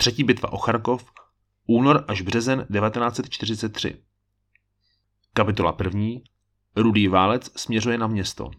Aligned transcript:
Třetí 0.00 0.24
bitva 0.24 0.52
o 0.52 0.58
Charkov, 0.58 1.12
únor 1.66 2.04
až 2.08 2.20
březen 2.20 2.58
1943. 2.58 4.02
Kapitola 5.32 5.72
první. 5.72 6.24
Rudý 6.76 7.08
válec 7.08 7.50
směřuje 7.56 7.98
na 7.98 8.06
město. 8.06 8.50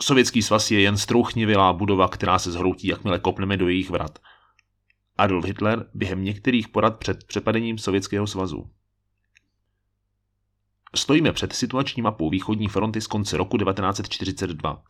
Sovětský 0.00 0.42
svaz 0.42 0.70
je 0.70 0.80
jen 0.80 0.96
strouchnivělá 0.96 1.72
budova, 1.72 2.08
která 2.08 2.38
se 2.38 2.52
zhroutí, 2.52 2.88
jakmile 2.88 3.18
kopneme 3.18 3.56
do 3.56 3.68
jejich 3.68 3.90
vrat. 3.90 4.18
Adolf 5.18 5.44
Hitler 5.44 5.90
během 5.94 6.24
některých 6.24 6.68
porad 6.68 6.98
před 6.98 7.24
přepadením 7.24 7.78
Sovětského 7.78 8.26
svazu. 8.26 8.70
Stojíme 10.94 11.32
před 11.32 11.52
situační 11.52 12.02
mapou 12.02 12.30
východní 12.30 12.68
fronty 12.68 13.00
z 13.00 13.06
konce 13.06 13.36
roku 13.36 13.58
1942. 13.58 14.82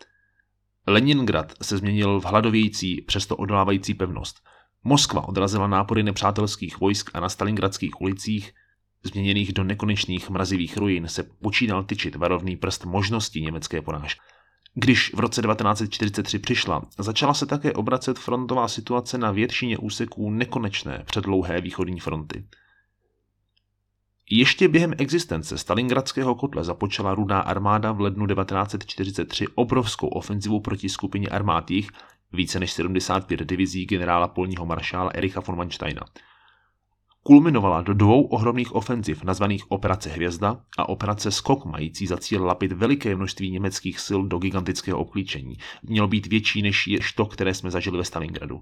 Leningrad 0.86 1.52
se 1.62 1.78
změnil 1.78 2.20
v 2.20 2.24
hladovějící, 2.24 3.00
přesto 3.00 3.36
odolávající 3.36 3.94
pevnost. 3.94 4.53
Moskva 4.84 5.28
odrazila 5.28 5.66
nápory 5.66 6.02
nepřátelských 6.02 6.80
vojsk 6.80 7.10
a 7.14 7.20
na 7.20 7.28
stalingradských 7.28 8.00
ulicích, 8.00 8.52
změněných 9.02 9.52
do 9.52 9.64
nekonečných 9.64 10.30
mrazivých 10.30 10.76
ruin, 10.76 11.08
se 11.08 11.22
počínal 11.22 11.84
tyčit 11.84 12.16
varovný 12.16 12.56
prst 12.56 12.84
možností 12.84 13.40
německé 13.40 13.82
porážky. 13.82 14.20
Když 14.74 15.14
v 15.14 15.20
roce 15.20 15.42
1943 15.42 16.38
přišla, 16.38 16.82
začala 16.98 17.34
se 17.34 17.46
také 17.46 17.72
obracet 17.72 18.18
frontová 18.18 18.68
situace 18.68 19.18
na 19.18 19.30
většině 19.30 19.78
úseků 19.78 20.30
nekonečné 20.30 21.02
předlouhé 21.06 21.60
východní 21.60 22.00
fronty. 22.00 22.44
Ještě 24.30 24.68
během 24.68 24.94
existence 24.98 25.58
Stalingradského 25.58 26.34
kotle 26.34 26.64
započala 26.64 27.14
rudá 27.14 27.40
armáda 27.40 27.92
v 27.92 28.00
lednu 28.00 28.26
1943 28.26 29.46
obrovskou 29.54 30.08
ofenzivu 30.08 30.60
proti 30.60 30.88
skupině 30.88 31.28
armád 31.28 31.70
více 32.34 32.60
než 32.60 32.72
75 32.72 33.48
divizí 33.48 33.86
generála 33.86 34.28
polního 34.28 34.66
maršála 34.66 35.10
Ericha 35.14 35.40
von 35.40 35.56
Mansteina– 35.56 36.02
kulminovala 37.24 37.82
do 37.82 37.94
dvou 37.94 38.22
ohromných 38.22 38.74
ofenziv 38.74 39.24
nazvaných 39.24 39.70
Operace 39.70 40.10
Hvězda 40.10 40.60
a 40.78 40.88
Operace 40.88 41.30
Skok, 41.30 41.64
mající 41.64 42.06
za 42.06 42.16
cíl 42.16 42.44
lapit 42.44 42.72
veliké 42.72 43.16
množství 43.16 43.50
německých 43.50 44.00
sil 44.06 44.20
do 44.22 44.38
gigantického 44.38 44.98
obklíčení. 44.98 45.56
Mělo 45.82 46.08
být 46.08 46.26
větší 46.26 46.62
než 46.62 46.86
je 46.86 46.98
to, 47.16 47.26
které 47.26 47.54
jsme 47.54 47.70
zažili 47.70 47.98
ve 47.98 48.04
Stalingradu. 48.04 48.60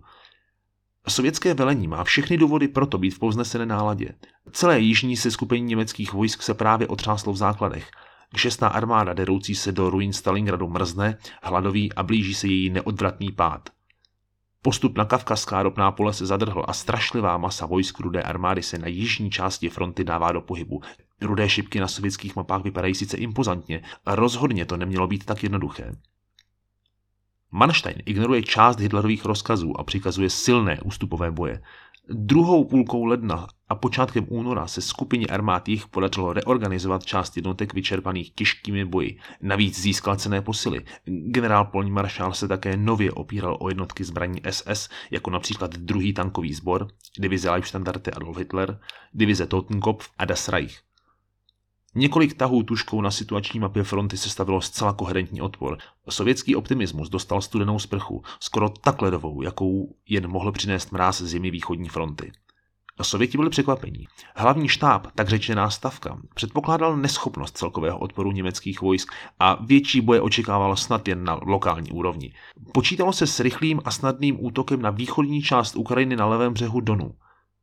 Sovětské 1.09 1.55
velení 1.55 1.89
má 1.89 2.05
všechny 2.05 2.37
důvody 2.37 2.69
proto 2.69 2.99
být 2.99 3.11
v 3.11 3.19
povznesené 3.19 3.67
náladě. 3.67 4.15
Celé 4.53 4.81
jižní 4.81 5.17
se 5.17 5.31
skupení 5.31 5.65
německých 5.65 6.13
vojsk 6.13 6.43
se 6.43 6.55
právě 6.55 6.89
otřáslo 6.89 7.33
v 7.33 7.37
základech. 7.37 7.91
Šestá 8.37 8.69
armáda 8.69 9.13
deroucí 9.13 9.55
se 9.55 9.73
do 9.73 9.91
ruin 9.91 10.13
Stalingradu 10.13 10.69
mrzne, 10.69 11.19
hladoví 11.43 11.93
a 11.93 12.03
blíží 12.03 12.35
se 12.35 12.47
její 12.47 12.71
neodvratný 12.71 13.33
pád. 13.33 13.71
Postup 14.63 14.99
na 14.99 15.05
kavkazská 15.05 15.63
ropná 15.63 15.93
pole 15.93 16.13
se 16.13 16.27
zadrhl 16.27 16.65
a 16.69 16.73
strašlivá 16.73 17.37
masa 17.37 17.67
vojsk 17.67 18.01
rudé 18.01 18.23
armády 18.23 18.63
se 18.63 18.79
na 18.79 18.87
jižní 18.87 19.31
části 19.31 19.69
fronty 19.69 20.05
dává 20.05 20.33
do 20.33 20.41
pohybu. 20.41 20.81
Rudé 21.21 21.49
šipky 21.49 21.81
na 21.81 21.89
sovětských 21.89 22.37
mapách 22.37 22.63
vypadají 22.63 22.95
sice 22.95 23.17
impozantně, 23.17 23.83
a 24.07 24.15
rozhodně 24.15 24.67
to 24.67 24.77
nemělo 24.77 25.07
být 25.07 25.25
tak 25.25 25.43
jednoduché. 25.43 25.93
Manstein 27.51 27.97
ignoruje 28.07 28.43
část 28.43 28.81
Hitlerových 28.81 29.25
rozkazů 29.25 29.81
a 29.81 29.85
přikazuje 29.85 30.31
silné 30.31 30.81
ústupové 30.85 31.31
boje. 31.31 31.63
Druhou 32.09 32.65
půlkou 32.65 33.05
ledna 33.05 33.47
a 33.69 33.75
počátkem 33.75 34.27
února 34.29 34.67
se 34.67 34.81
skupině 34.81 35.27
armád 35.27 35.69
jich 35.69 35.89
podařilo 35.89 36.33
reorganizovat 36.33 37.05
část 37.05 37.37
jednotek 37.37 37.75
vyčerpaných 37.75 38.35
těžkými 38.35 38.85
boji. 38.85 39.19
Navíc 39.41 39.81
získal 39.81 40.17
cené 40.17 40.43
posily. 40.43 40.85
Generál 41.05 41.65
polní 41.65 41.91
maršál 41.91 42.33
se 42.33 42.49
také 42.49 42.77
nově 42.77 43.13
opíral 43.13 43.57
o 43.61 43.69
jednotky 43.69 44.05
zbraní 44.05 44.41
SS, 44.51 44.89
jako 45.11 45.31
například 45.31 45.77
druhý 45.77 46.13
tankový 46.13 46.55
sbor, 46.55 46.89
divize 47.19 47.51
Leibstandarte 47.51 48.11
Adolf 48.11 48.37
Hitler, 48.37 48.81
divize 49.15 49.47
Totenkopf 49.47 50.09
a 50.19 50.25
Das 50.25 50.49
Reich. 50.49 50.92
Několik 51.95 52.35
tahů 52.35 52.63
tuškou 52.63 53.01
na 53.01 53.11
situační 53.11 53.61
mapě 53.61 53.83
fronty 53.85 54.17
se 54.17 54.31
stavilo 54.31 54.61
zcela 54.61 54.93
koherentní 54.93 55.41
odpor. 55.41 55.79
Sovětský 56.09 56.57
optimismus 56.57 57.09
dostal 57.09 57.41
studenou 57.43 57.79
sprchu, 57.79 58.23
skoro 58.41 58.69
tak 58.69 59.03
ledovou, 59.03 59.43
jakou 59.43 59.97
jen 60.09 60.29
mohl 60.29 60.53
přinést 60.53 60.93
mráz 60.93 61.23
zimy 61.23 61.51
východní 61.51 61.89
fronty. 61.89 62.33
Sověti 63.03 63.39
byli 63.39 63.51
překvapení. 63.51 64.07
Hlavní 64.37 64.69
štáb, 64.69 65.07
tak 65.15 65.29
řečená 65.29 65.71
stavka, 65.71 66.19
předpokládal 66.35 66.97
neschopnost 66.97 67.57
celkového 67.57 67.99
odporu 67.99 68.33
německých 68.33 68.81
vojsk 68.81 69.13
a 69.39 69.65
větší 69.65 70.01
boje 70.01 70.21
očekával 70.21 70.77
snad 70.77 71.09
jen 71.09 71.25
na 71.25 71.39
lokální 71.43 71.93
úrovni. 71.93 72.35
Počítalo 72.75 73.13
se 73.13 73.27
s 73.27 73.41
rychlým 73.41 73.81
a 73.85 73.91
snadným 73.91 74.45
útokem 74.45 74.83
na 74.83 74.91
východní 74.91 75.43
část 75.43 75.77
Ukrajiny 75.77 76.17
na 76.17 76.27
levém 76.27 76.53
břehu 76.53 76.81
Donu. 76.81 77.15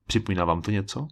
Připomíná 0.08 0.46
vám 0.46 0.62
to 0.62 0.72
něco? 0.72 1.08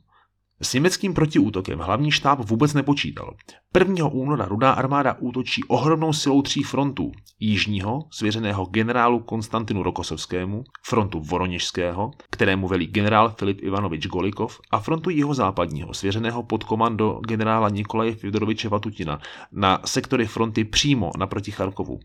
S 0.62 0.74
německým 0.74 1.14
protiútokem 1.14 1.80
hlavní 1.80 2.12
štáb 2.12 2.40
vůbec 2.50 2.74
nepočítal. 2.74 3.34
1. 3.80 4.08
února 4.08 4.46
rudá 4.46 4.72
armáda 4.72 5.18
útočí 5.20 5.64
ohromnou 5.64 6.14
silou 6.14 6.42
tří 6.42 6.64
frontů. 6.64 7.12
Jižního, 7.40 8.00
svěřeného 8.12 8.66
generálu 8.66 9.20
Konstantinu 9.20 9.84
Rokosovskému, 9.84 10.64
frontu 10.86 11.20
Voroněžského, 11.20 12.12
kterému 12.30 12.68
velí 12.68 12.88
generál 12.88 13.36
Filip 13.40 13.60
Ivanovič 13.62 14.08
Golikov 14.08 14.60
a 14.72 14.80
frontu 14.80 15.10
jihozápadního, 15.10 15.94
svěřeného 15.94 16.44
pod 16.44 16.64
komando 16.64 17.20
generála 17.28 17.70
Nikolaje 17.70 18.16
Fyodoroviče 18.16 18.70
Vatutina 18.70 19.20
na 19.52 19.82
sektory 19.86 20.26
fronty 20.26 20.64
přímo 20.64 21.12
naproti 21.18 21.52
Charkovu. 21.52 22.00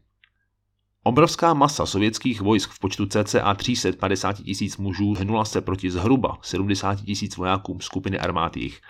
Obrovská 1.05 1.55
masa 1.55 1.87
sovětských 1.87 2.41
vojsk 2.41 2.71
v 2.71 2.79
počtu 2.79 3.07
cca 3.07 3.55
350 3.55 4.43
tisíc 4.43 4.77
mužů 4.77 5.15
hnula 5.15 5.45
se 5.45 5.61
proti 5.61 5.91
zhruba 5.91 6.39
70 6.43 7.01
tisíc 7.01 7.37
vojákům 7.37 7.81
skupiny 7.81 8.19
armád 8.19 8.57
jich. 8.57 8.81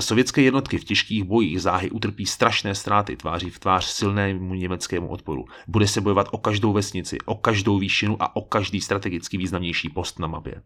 Sovětské 0.00 0.42
jednotky 0.42 0.78
v 0.78 0.84
těžkých 0.84 1.24
bojích 1.24 1.62
záhy 1.62 1.90
utrpí 1.90 2.26
strašné 2.26 2.74
ztráty 2.74 3.16
tváří 3.16 3.50
v 3.50 3.58
tvář 3.58 3.84
silnému 3.84 4.54
německému 4.54 5.08
odporu. 5.08 5.44
Bude 5.66 5.88
se 5.88 6.00
bojovat 6.00 6.28
o 6.30 6.38
každou 6.38 6.72
vesnici, 6.72 7.18
o 7.24 7.34
každou 7.34 7.78
výšinu 7.78 8.22
a 8.22 8.36
o 8.36 8.40
každý 8.40 8.80
strategicky 8.80 9.36
významnější 9.36 9.88
post 9.88 10.18
na 10.18 10.26
mapě. 10.26 10.62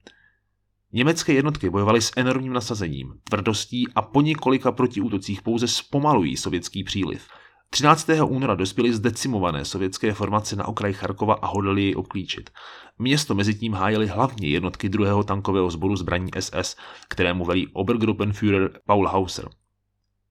Německé 0.92 1.32
jednotky 1.32 1.70
bojovaly 1.70 2.00
s 2.00 2.12
enormním 2.16 2.52
nasazením, 2.52 3.12
tvrdostí 3.30 3.88
a 3.94 4.02
po 4.02 4.20
několika 4.20 4.72
protiútocích 4.72 5.42
pouze 5.42 5.68
zpomalují 5.68 6.36
sovětský 6.36 6.84
příliv– 6.84 7.28
13. 7.74 8.08
února 8.24 8.54
dospěly 8.54 8.92
zdecimované 8.92 9.64
sovětské 9.64 10.12
formace 10.12 10.56
na 10.56 10.68
okraji 10.68 10.94
Charkova 10.94 11.34
a 11.34 11.46
hodlali 11.46 11.82
jej 11.82 11.94
obklíčit. 11.96 12.50
Město 12.98 13.34
mezi 13.34 13.54
tím 13.54 13.72
hájili 13.72 14.06
hlavně 14.06 14.48
jednotky 14.48 14.88
druhého 14.88 15.24
tankového 15.24 15.70
sboru 15.70 15.96
zbraní 15.96 16.30
SS, 16.40 16.76
kterému 17.08 17.44
velí 17.44 17.68
Obergruppenführer 17.72 18.70
Paul 18.86 19.08
Hauser. 19.08 19.48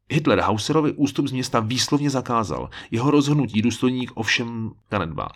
Hitler 0.10 0.40
Hauserovi 0.40 0.92
ústup 0.92 1.28
z 1.28 1.32
města 1.32 1.60
výslovně 1.60 2.10
zakázal, 2.10 2.70
jeho 2.92 3.12
rozhodnutí 3.12 3.62
důstojník 3.62 4.12
ovšem 4.16 4.72
zanedbá. 4.92 5.28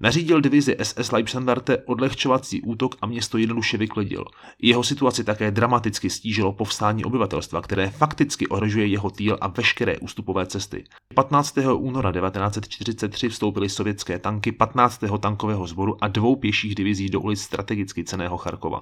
Nařídil 0.00 0.40
divizi 0.40 0.76
SS 0.82 1.12
Leibstandarte 1.12 1.78
odlehčovací 1.78 2.62
útok 2.62 2.94
a 3.00 3.06
město 3.06 3.38
jednoduše 3.38 3.76
vyklidil. 3.76 4.24
Jeho 4.58 4.84
situaci 4.84 5.24
také 5.24 5.50
dramaticky 5.50 6.10
stížilo 6.10 6.52
povstání 6.52 7.04
obyvatelstva, 7.04 7.62
které 7.62 7.90
fakticky 7.90 8.46
ohrožuje 8.46 8.86
jeho 8.86 9.10
týl 9.10 9.38
a 9.40 9.48
veškeré 9.48 9.98
ústupové 9.98 10.46
cesty. 10.46 10.84
15. 11.14 11.58
února 11.76 12.12
1943 12.12 13.28
vstoupily 13.28 13.68
sovětské 13.68 14.18
tanky 14.18 14.52
15. 14.52 15.00
tankového 15.20 15.66
sboru 15.66 16.04
a 16.04 16.08
dvou 16.08 16.36
pěších 16.36 16.74
divizí 16.74 17.08
do 17.08 17.20
ulic 17.20 17.40
strategicky 17.40 18.04
ceného 18.04 18.36
Charkova. 18.36 18.80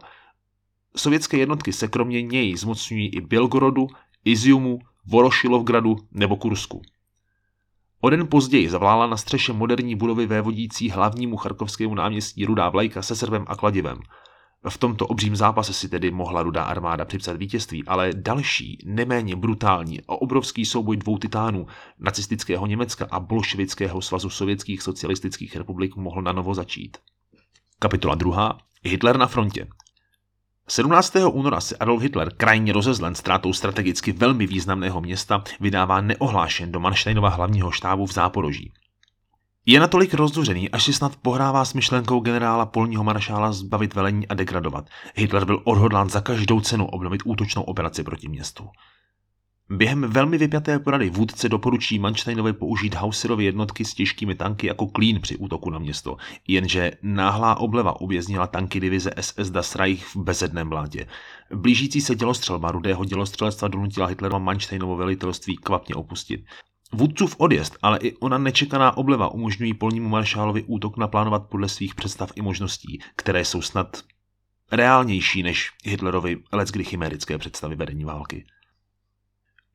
Sovětské 0.97 1.37
jednotky 1.37 1.72
se 1.72 1.88
kromě 1.88 2.22
něj 2.22 2.56
zmocňují 2.56 3.09
i 3.09 3.20
Bělgorodu, 3.20 3.87
Iziumu, 4.25 4.78
Vorošilovgradu 5.06 5.97
nebo 6.12 6.37
Kursku. 6.37 6.82
O 8.00 8.11
den 8.11 8.27
později 8.28 8.71
zavlála 8.71 9.06
na 9.06 9.16
střeše 9.16 9.53
moderní 9.53 9.97
budovy 9.97 10.27
vévodící 10.27 10.91
hlavnímu 10.91 11.37
charkovskému 11.37 11.94
náměstí 11.94 12.44
rudá 12.44 12.69
vlajka 12.69 13.03
se 13.03 13.16
srbem 13.16 13.44
a 13.49 13.56
kladivem. 13.56 13.99
V 14.69 14.78
tomto 14.78 15.06
obřím 15.06 15.37
zápase 15.37 15.73
si 15.73 15.88
tedy 15.88 16.11
mohla 16.11 16.43
rudá 16.43 16.64
armáda 16.64 17.05
připsat 17.05 17.37
vítězství, 17.37 17.85
ale 17.87 18.11
další, 18.14 18.79
neméně 18.85 19.37
brutální 19.37 20.00
a 20.00 20.12
obrovský 20.12 20.64
souboj 20.64 20.97
dvou 20.97 21.19
titánů, 21.19 21.67
nacistického 21.99 22.67
Německa 22.67 23.08
a 23.11 23.20
bolševického 23.20 24.02
svazu 24.02 24.31
sovětských 24.31 24.82
socialistických 24.82 25.56
republik 25.56 25.97
mohl 25.97 26.23
na 26.23 26.32
novo 26.32 26.55
začít. 26.55 26.97
Kapitola 27.79 28.14
2. 28.14 28.58
Hitler 28.82 29.17
na 29.17 29.26
frontě. 29.26 29.67
17. 30.69 31.17
února 31.33 31.61
se 31.61 31.77
Adolf 31.77 32.03
Hitler, 32.03 32.35
krajně 32.37 32.73
rozezlen 32.73 33.15
ztrátou 33.15 33.53
strategicky 33.53 34.12
velmi 34.12 34.47
významného 34.47 35.01
města, 35.01 35.45
vydává 35.61 36.01
neohlášen 36.01 36.73
do 36.73 36.81
Manštejnova 36.81 37.29
hlavního 37.29 37.71
štábu 37.71 38.07
v 38.07 38.12
Záporoží. 38.12 38.73
Je 39.67 39.81
natolik 39.81 40.15
rozduřený, 40.15 40.71
až 40.71 40.85
si 40.85 40.93
snad 40.93 41.17
pohrává 41.17 41.65
s 41.65 41.75
myšlenkou 41.75 42.21
generála 42.21 42.67
polního 42.67 43.05
maršála 43.05 43.53
zbavit 43.53 43.95
velení 43.95 44.29
a 44.29 44.35
degradovat. 44.35 44.85
Hitler 45.15 45.45
byl 45.45 45.62
odhodlán 45.65 46.11
za 46.11 46.21
každou 46.21 46.61
cenu 46.61 46.87
obnovit 46.87 47.23
útočnou 47.25 47.62
operaci 47.62 48.03
proti 48.03 48.29
městu. 48.29 48.69
Během 49.72 50.00
velmi 50.00 50.38
vypjaté 50.38 50.78
porady 50.78 51.11
vůdce 51.11 51.49
doporučí 51.49 51.99
Mansteinovi 51.99 52.52
použít 52.52 52.94
Hauserovy 52.94 53.44
jednotky 53.44 53.84
s 53.84 53.94
těžkými 53.94 54.34
tanky 54.34 54.67
jako 54.67 54.87
klín 54.87 55.20
při 55.20 55.37
útoku 55.37 55.70
na 55.70 55.78
město, 55.78 56.17
jenže 56.49 56.93
náhlá 57.02 57.55
obleva 57.55 58.00
uvěznila 58.00 58.46
tanky 58.46 58.81
divize 58.81 59.11
SS 59.20 59.50
Das 59.50 59.76
Reich 59.76 60.06
v 60.06 60.17
bezedném 60.17 60.69
blátě. 60.69 61.06
Blížící 61.55 62.00
se 62.00 62.14
dělostřelba 62.14 62.70
rudého 62.70 63.05
dělostřelectva 63.05 63.69
donutila 63.69 64.06
Hitlerova 64.06 64.38
Mansteinovo 64.38 64.96
velitelství 64.96 65.56
kvapně 65.56 65.94
opustit. 65.94 66.44
Vůdcův 66.93 67.34
odjezd, 67.38 67.76
ale 67.82 67.99
i 67.99 68.16
ona 68.16 68.38
nečekaná 68.38 68.96
obleva 68.96 69.28
umožňují 69.28 69.75
polnímu 69.75 70.08
maršálovi 70.08 70.62
útok 70.62 70.96
naplánovat 70.96 71.49
podle 71.49 71.69
svých 71.69 71.94
představ 71.94 72.32
i 72.34 72.43
možností, 72.43 73.00
které 73.16 73.44
jsou 73.44 73.62
snad 73.62 74.02
reálnější 74.73 75.43
než 75.43 75.70
Hitlerovi 75.84 76.38
leckdy 76.52 76.84
chimerické 76.84 77.38
představy 77.38 77.76
vedení 77.76 78.05
války. 78.05 78.44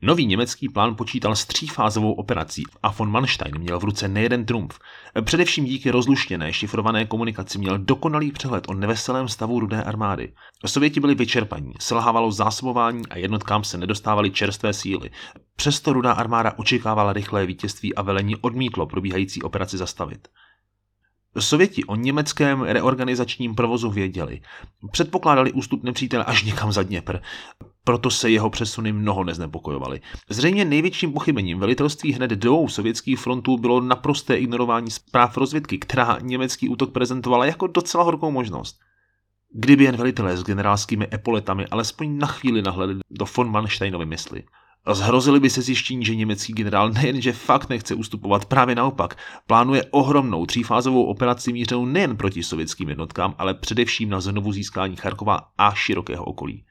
Nový 0.02 0.26
německý 0.26 0.68
plán 0.68 0.96
počítal 0.96 1.36
s 1.36 1.44
třífázovou 1.44 2.12
operací 2.12 2.62
a 2.82 2.92
von 2.92 3.10
Manstein 3.10 3.58
měl 3.58 3.78
v 3.78 3.84
ruce 3.84 4.08
nejeden 4.08 4.46
trumf. 4.46 4.78
Především 5.24 5.64
díky 5.64 5.90
rozluštěné 5.90 6.52
šifrované 6.52 7.06
komunikaci 7.06 7.58
měl 7.58 7.78
dokonalý 7.78 8.32
přehled 8.32 8.64
o 8.68 8.74
neveselém 8.74 9.28
stavu 9.28 9.60
rudé 9.60 9.82
armády. 9.82 10.32
Sověti 10.66 11.00
byli 11.00 11.14
vyčerpaní, 11.14 11.72
selhávalo 11.80 12.32
zásobování 12.32 13.06
a 13.10 13.18
jednotkám 13.18 13.64
se 13.64 13.78
nedostávaly 13.78 14.30
čerstvé 14.30 14.72
síly. 14.72 15.10
Přesto 15.56 15.92
rudá 15.92 16.12
armáda 16.12 16.52
očekávala 16.56 17.12
rychlé 17.12 17.46
vítězství 17.46 17.94
a 17.94 18.02
velení 18.02 18.36
odmítlo 18.36 18.86
probíhající 18.86 19.42
operaci 19.42 19.78
zastavit. 19.78 20.28
Sověti 21.38 21.84
o 21.84 21.96
německém 21.96 22.62
reorganizačním 22.62 23.54
provozu 23.54 23.90
věděli. 23.90 24.40
Předpokládali 24.92 25.52
ústup 25.52 25.82
nepřítele 25.82 26.24
až 26.24 26.42
někam 26.42 26.72
za 26.72 26.82
Dněpr. 26.82 27.18
Proto 27.86 28.10
se 28.10 28.30
jeho 28.30 28.50
přesuny 28.50 28.92
mnoho 28.92 29.24
neznepokojovaly. 29.24 30.00
Zřejmě 30.28 30.64
největším 30.64 31.12
pochybením 31.12 31.58
velitelství 31.58 32.12
hned 32.12 32.30
dvou 32.30 32.68
sovětských 32.68 33.18
frontů 33.18 33.58
bylo 33.58 33.80
naprosté 33.80 34.36
ignorování 34.36 34.90
zpráv 34.90 35.36
rozvědky, 35.36 35.78
která 35.78 36.18
německý 36.22 36.68
útok 36.68 36.92
prezentovala 36.92 37.46
jako 37.46 37.66
docela 37.66 38.04
horkou 38.04 38.30
možnost. 38.30 38.78
Kdyby 39.52 39.84
jen 39.84 39.96
velitelé 39.96 40.36
s 40.36 40.44
generálskými 40.44 41.08
epoletami 41.12 41.66
alespoň 41.66 42.18
na 42.18 42.26
chvíli 42.26 42.62
nahledli 42.62 43.00
do 43.10 43.26
von 43.36 43.50
Mansteinovy 43.50 44.06
mysli. 44.06 44.42
Zhrozili 44.92 45.40
by 45.40 45.50
se 45.50 45.62
zjištění, 45.62 46.04
že 46.04 46.14
německý 46.14 46.52
generál 46.52 46.90
nejenže 46.90 47.32
fakt 47.32 47.68
nechce 47.68 47.94
ustupovat, 47.94 48.44
právě 48.44 48.74
naopak, 48.74 49.18
plánuje 49.46 49.84
ohromnou 49.90 50.46
třífázovou 50.46 51.04
operaci 51.04 51.52
mířenou 51.52 51.86
nejen 51.86 52.16
proti 52.16 52.42
sovětským 52.42 52.88
jednotkám, 52.88 53.34
ale 53.38 53.54
především 53.54 54.08
na 54.10 54.20
znovu 54.20 54.52
získání 54.52 54.96
Charkova 54.96 55.40
a 55.58 55.74
širokého 55.74 56.24
okolí. 56.24 56.64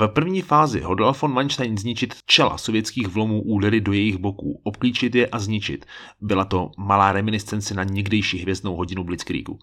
V 0.00 0.08
první 0.08 0.42
fázi 0.42 0.80
hodlal 0.80 1.14
von 1.20 1.32
Manstein 1.32 1.78
zničit 1.78 2.14
čela 2.26 2.58
sovětských 2.58 3.08
vlomů 3.08 3.42
údery 3.42 3.80
do 3.80 3.92
jejich 3.92 4.16
boků, 4.16 4.60
obklíčit 4.62 5.14
je 5.14 5.26
a 5.26 5.38
zničit. 5.38 5.86
Byla 6.20 6.44
to 6.44 6.70
malá 6.78 7.12
reminiscence 7.12 7.74
na 7.74 7.84
někdejší 7.84 8.38
hvězdnou 8.38 8.76
hodinu 8.76 9.04
Blitzkriegu. 9.04 9.58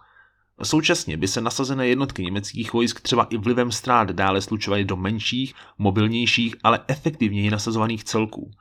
Současně 0.64 1.18
by 1.18 1.28
se 1.28 1.42
nasazené 1.42 1.88
jednotky 1.88 2.24
německých 2.24 2.74
vojsk 2.74 3.02
třeba 3.02 3.24
i 3.24 3.38
vlivem 3.38 3.72
strát 3.72 4.12
dále 4.12 4.42
slučovaly 4.42 4.86
do 4.86 4.96
menších, 4.96 5.54
mobilnějších, 5.78 6.56
ale 6.64 6.80
efektivněji 6.88 7.50
nasazovaných 7.50 8.04
celků. 8.04 8.52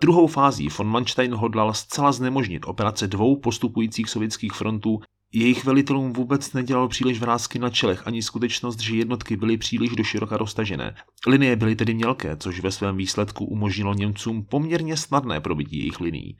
Druhou 0.00 0.26
fází 0.26 0.68
von 0.68 0.86
Manstein 0.86 1.34
hodlal 1.34 1.74
zcela 1.74 2.12
znemožnit 2.12 2.62
operace 2.66 3.08
dvou 3.08 3.36
postupujících 3.36 4.10
sovětských 4.10 4.52
frontů 4.52 5.00
jejich 5.32 5.64
velitelům 5.64 6.12
vůbec 6.12 6.52
nedělal 6.52 6.88
příliš 6.88 7.20
vrázky 7.20 7.58
na 7.58 7.70
čelech 7.70 8.06
ani 8.06 8.22
skutečnost, 8.22 8.80
že 8.80 8.96
jednotky 8.96 9.36
byly 9.36 9.56
příliš 9.56 9.90
do 9.90 10.04
široka 10.04 10.36
roztažené. 10.36 10.94
Linie 11.26 11.56
byly 11.56 11.76
tedy 11.76 11.94
mělké, 11.94 12.36
což 12.36 12.60
ve 12.60 12.70
svém 12.70 12.96
výsledku 12.96 13.44
umožnilo 13.44 13.94
Němcům 13.94 14.44
poměrně 14.44 14.96
snadné 14.96 15.40
probití 15.40 15.78
jejich 15.78 16.00
linií. 16.00 16.36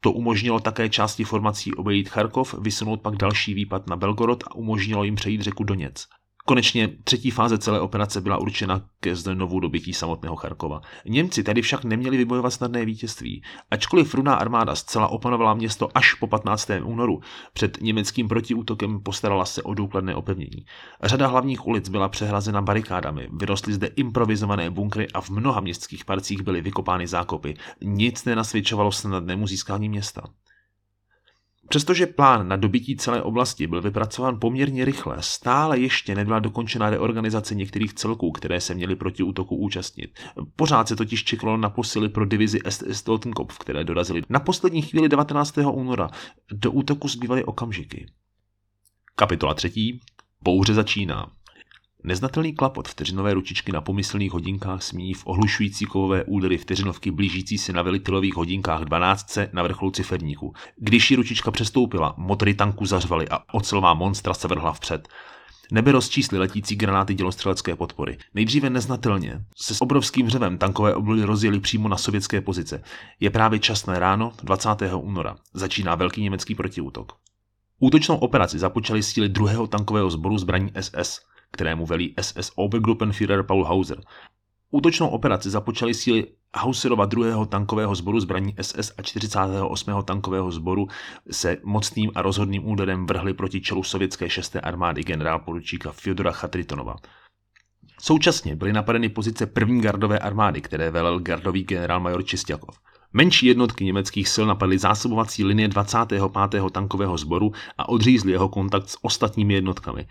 To 0.00 0.12
umožnilo 0.12 0.60
také 0.60 0.88
části 0.88 1.24
formací 1.24 1.74
obejít 1.74 2.08
Charkov, 2.08 2.54
vysunout 2.54 3.02
pak 3.02 3.16
další 3.16 3.54
výpad 3.54 3.86
na 3.86 3.96
Belgorod 3.96 4.44
a 4.44 4.54
umožnilo 4.54 5.04
jim 5.04 5.14
přejít 5.14 5.40
řeku 5.40 5.64
Doněc. 5.64 6.06
Konečně 6.48 6.88
třetí 7.04 7.30
fáze 7.30 7.58
celé 7.58 7.80
operace 7.80 8.20
byla 8.20 8.38
určena 8.38 8.82
ke 9.00 9.16
znovu 9.16 9.60
dobytí 9.60 9.92
samotného 9.92 10.36
Charkova. 10.36 10.80
Němci 11.06 11.42
tady 11.42 11.62
však 11.62 11.84
neměli 11.84 12.16
vybojovat 12.16 12.50
snadné 12.50 12.84
vítězství. 12.84 13.42
Ačkoliv 13.70 14.14
rudá 14.14 14.34
armáda 14.34 14.74
zcela 14.74 15.08
opanovala 15.08 15.54
město 15.54 15.88
až 15.94 16.14
po 16.14 16.26
15. 16.26 16.70
únoru, 16.84 17.20
před 17.52 17.78
německým 17.80 18.28
protiútokem 18.28 19.00
postarala 19.00 19.44
se 19.44 19.62
o 19.62 19.74
důkladné 19.74 20.14
opevnění. 20.14 20.64
Řada 21.02 21.26
hlavních 21.26 21.66
ulic 21.66 21.88
byla 21.88 22.08
přehrazena 22.08 22.62
barikádami, 22.62 23.28
vyrostly 23.32 23.72
zde 23.72 23.86
improvizované 23.86 24.70
bunkry 24.70 25.08
a 25.08 25.20
v 25.20 25.30
mnoha 25.30 25.60
městských 25.60 26.04
parcích 26.04 26.42
byly 26.42 26.60
vykopány 26.60 27.06
zákopy. 27.06 27.56
Nic 27.80 28.24
nenasvědčovalo 28.24 28.92
snadnému 28.92 29.46
získání 29.46 29.88
města. 29.88 30.22
Přestože 31.68 32.06
plán 32.06 32.48
na 32.48 32.56
dobytí 32.56 32.96
celé 32.96 33.22
oblasti 33.22 33.66
byl 33.66 33.82
vypracován 33.82 34.40
poměrně 34.40 34.84
rychle, 34.84 35.16
stále 35.20 35.78
ještě 35.78 36.14
nebyla 36.14 36.38
dokončena 36.38 36.90
reorganizace 36.90 37.54
některých 37.54 37.94
celků, 37.94 38.32
které 38.32 38.60
se 38.60 38.74
měly 38.74 38.96
proti 38.96 39.22
útoku 39.22 39.56
účastnit. 39.56 40.18
Pořád 40.56 40.88
se 40.88 40.96
totiž 40.96 41.24
čekalo 41.24 41.56
na 41.56 41.70
posily 41.70 42.08
pro 42.08 42.26
divizi 42.26 42.60
SS 42.68 43.02
Totenkopf, 43.02 43.58
které 43.58 43.84
dorazily 43.84 44.22
na 44.28 44.40
poslední 44.40 44.82
chvíli 44.82 45.08
19. 45.08 45.58
února. 45.58 46.10
Do 46.52 46.72
útoku 46.72 47.08
zbývaly 47.08 47.44
okamžiky. 47.44 48.06
Kapitola 49.16 49.54
3. 49.54 50.00
Bouře 50.42 50.74
začíná. 50.74 51.35
Neznatelný 52.06 52.54
klapot 52.54 52.88
vteřinové 52.88 53.34
ručičky 53.34 53.72
na 53.72 53.80
pomyslných 53.80 54.32
hodinkách 54.32 54.82
smí 54.82 55.14
v 55.14 55.26
ohlušující 55.26 55.84
kovové 55.84 56.24
údery 56.24 56.58
vteřinovky 56.58 57.10
blížící 57.10 57.58
se 57.58 57.72
na 57.72 57.82
velitelových 57.82 58.34
hodinkách 58.34 58.82
12 58.82 59.38
na 59.52 59.62
vrcholu 59.62 59.90
ciferníku. 59.90 60.54
Když 60.76 61.10
ji 61.10 61.16
ručička 61.16 61.50
přestoupila, 61.50 62.14
motory 62.16 62.54
tanku 62.54 62.86
zařvaly 62.86 63.28
a 63.28 63.38
ocelová 63.52 63.94
monstra 63.94 64.34
se 64.34 64.48
vrhla 64.48 64.72
vpřed. 64.72 65.08
Nebe 65.72 65.92
rozčísly 65.92 66.38
letící 66.38 66.76
granáty 66.76 67.14
dělostřelecké 67.14 67.76
podpory. 67.76 68.18
Nejdříve 68.34 68.70
neznatelně 68.70 69.44
se 69.56 69.74
s 69.74 69.82
obrovským 69.82 70.28
řevem 70.28 70.58
tankové 70.58 70.94
oblohy 70.94 71.24
rozjeli 71.24 71.60
přímo 71.60 71.88
na 71.88 71.96
sovětské 71.96 72.40
pozice. 72.40 72.82
Je 73.20 73.30
právě 73.30 73.58
časné 73.58 73.98
ráno 73.98 74.32
20. 74.42 74.68
února. 74.96 75.36
Začíná 75.54 75.94
velký 75.94 76.22
německý 76.22 76.54
protiútok. 76.54 77.12
Útočnou 77.78 78.16
operaci 78.16 78.58
započaly 78.58 79.02
síly 79.02 79.28
druhého 79.28 79.66
tankového 79.66 80.10
sboru 80.10 80.38
zbraní 80.38 80.72
SS 80.80 81.20
kterému 81.56 81.86
velí 81.86 82.14
SS 82.20 82.52
Obergruppenführer 82.54 83.42
Paul 83.42 83.64
Hauser. 83.64 84.00
Útočnou 84.70 85.08
operaci 85.08 85.50
započaly 85.50 85.94
síly 85.94 86.26
Hauserova 86.56 87.06
druhého 87.06 87.46
tankového 87.46 87.94
sboru 87.94 88.20
zbraní 88.20 88.54
SS 88.60 88.92
a 88.98 89.02
48. 89.02 90.02
tankového 90.04 90.50
sboru 90.50 90.88
se 91.30 91.56
mocným 91.64 92.12
a 92.14 92.22
rozhodným 92.22 92.68
úderem 92.68 93.06
vrhli 93.06 93.34
proti 93.34 93.60
čelu 93.60 93.82
sovětské 93.82 94.30
šesté 94.30 94.60
armády 94.60 95.02
generál 95.02 95.38
poručíka 95.38 95.92
Fyodora 95.92 96.32
Chatritonova. 96.32 96.96
Současně 98.00 98.56
byly 98.56 98.72
napadeny 98.72 99.08
pozice 99.08 99.46
první 99.46 99.80
gardové 99.80 100.18
armády, 100.18 100.60
které 100.60 100.90
velel 100.90 101.20
gardový 101.20 101.64
generál 101.64 102.00
major 102.00 102.24
Čistěkov. 102.24 102.78
Menší 103.12 103.46
jednotky 103.46 103.84
německých 103.84 104.28
sil 104.34 104.44
napadly 104.46 104.78
zásobovací 104.78 105.44
linie 105.44 105.68
25. 105.68 106.22
tankového 106.72 107.18
sboru 107.18 107.52
a 107.78 107.88
odřízli 107.88 108.32
jeho 108.32 108.48
kontakt 108.48 108.88
s 108.88 108.98
ostatními 109.02 109.54
jednotkami. 109.54 110.06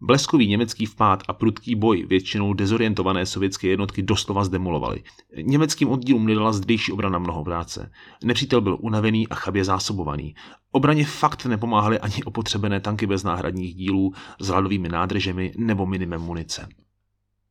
Bleskový 0.00 0.48
německý 0.48 0.86
vpád 0.86 1.22
a 1.28 1.32
prudký 1.32 1.74
boj 1.74 2.06
většinou 2.08 2.54
dezorientované 2.54 3.26
sovětské 3.26 3.68
jednotky 3.68 4.02
doslova 4.02 4.44
zdemolovaly. 4.44 5.02
Německým 5.42 5.88
oddílům 5.88 6.26
nedala 6.26 6.52
zdejší 6.52 6.92
obrana 6.92 7.18
mnoho 7.18 7.44
práce. 7.44 7.90
Nepřítel 8.24 8.60
byl 8.60 8.78
unavený 8.80 9.28
a 9.28 9.34
chabě 9.34 9.64
zásobovaný. 9.64 10.34
Obraně 10.72 11.04
fakt 11.04 11.46
nepomáhaly 11.46 11.98
ani 11.98 12.24
opotřebené 12.24 12.80
tanky 12.80 13.06
bez 13.06 13.24
náhradních 13.24 13.74
dílů 13.74 14.12
s 14.40 14.48
hladovými 14.48 14.88
nádržemi 14.88 15.52
nebo 15.56 15.86
minimem 15.86 16.20
munice. 16.20 16.68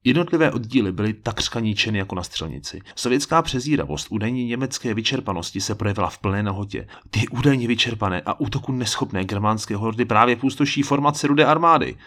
Jednotlivé 0.03 0.51
oddíly 0.51 0.91
byly 0.91 1.13
takřka 1.13 1.59
ničeny 1.59 1.97
jako 1.97 2.15
na 2.15 2.23
střelnici. 2.23 2.81
Sovětská 2.95 3.41
přezíravost 3.41 4.07
údajně 4.09 4.45
německé 4.45 4.93
vyčerpanosti 4.93 5.61
se 5.61 5.75
projevila 5.75 6.09
v 6.09 6.17
plné 6.17 6.43
nahotě. 6.43 6.87
Ty 7.09 7.27
údajně 7.27 7.67
vyčerpané 7.67 8.21
a 8.21 8.39
útoku 8.39 8.71
neschopné 8.71 9.25
germánské 9.25 9.75
hordy 9.75 10.05
právě 10.05 10.35
půstoší 10.35 10.81
formace 10.81 11.27
rudé 11.27 11.45
armády. 11.45 11.97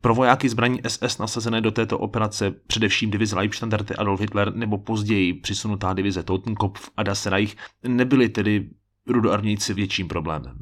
Pro 0.00 0.14
vojáky 0.14 0.48
zbraní 0.48 0.80
SS 0.88 1.18
nasazené 1.18 1.60
do 1.60 1.70
této 1.70 1.98
operace 1.98 2.50
především 2.50 3.10
divize 3.10 3.36
Leibstandarte 3.36 3.94
Adolf 3.94 4.20
Hitler 4.20 4.54
nebo 4.54 4.78
později 4.78 5.34
přisunutá 5.34 5.92
divize 5.92 6.22
Totenkopf 6.22 6.90
a 6.96 7.02
Das 7.02 7.26
Reich 7.26 7.56
nebyly 7.82 8.28
tedy 8.28 8.70
rudoarmějci 9.06 9.74
větším 9.74 10.08
problémem. 10.08 10.58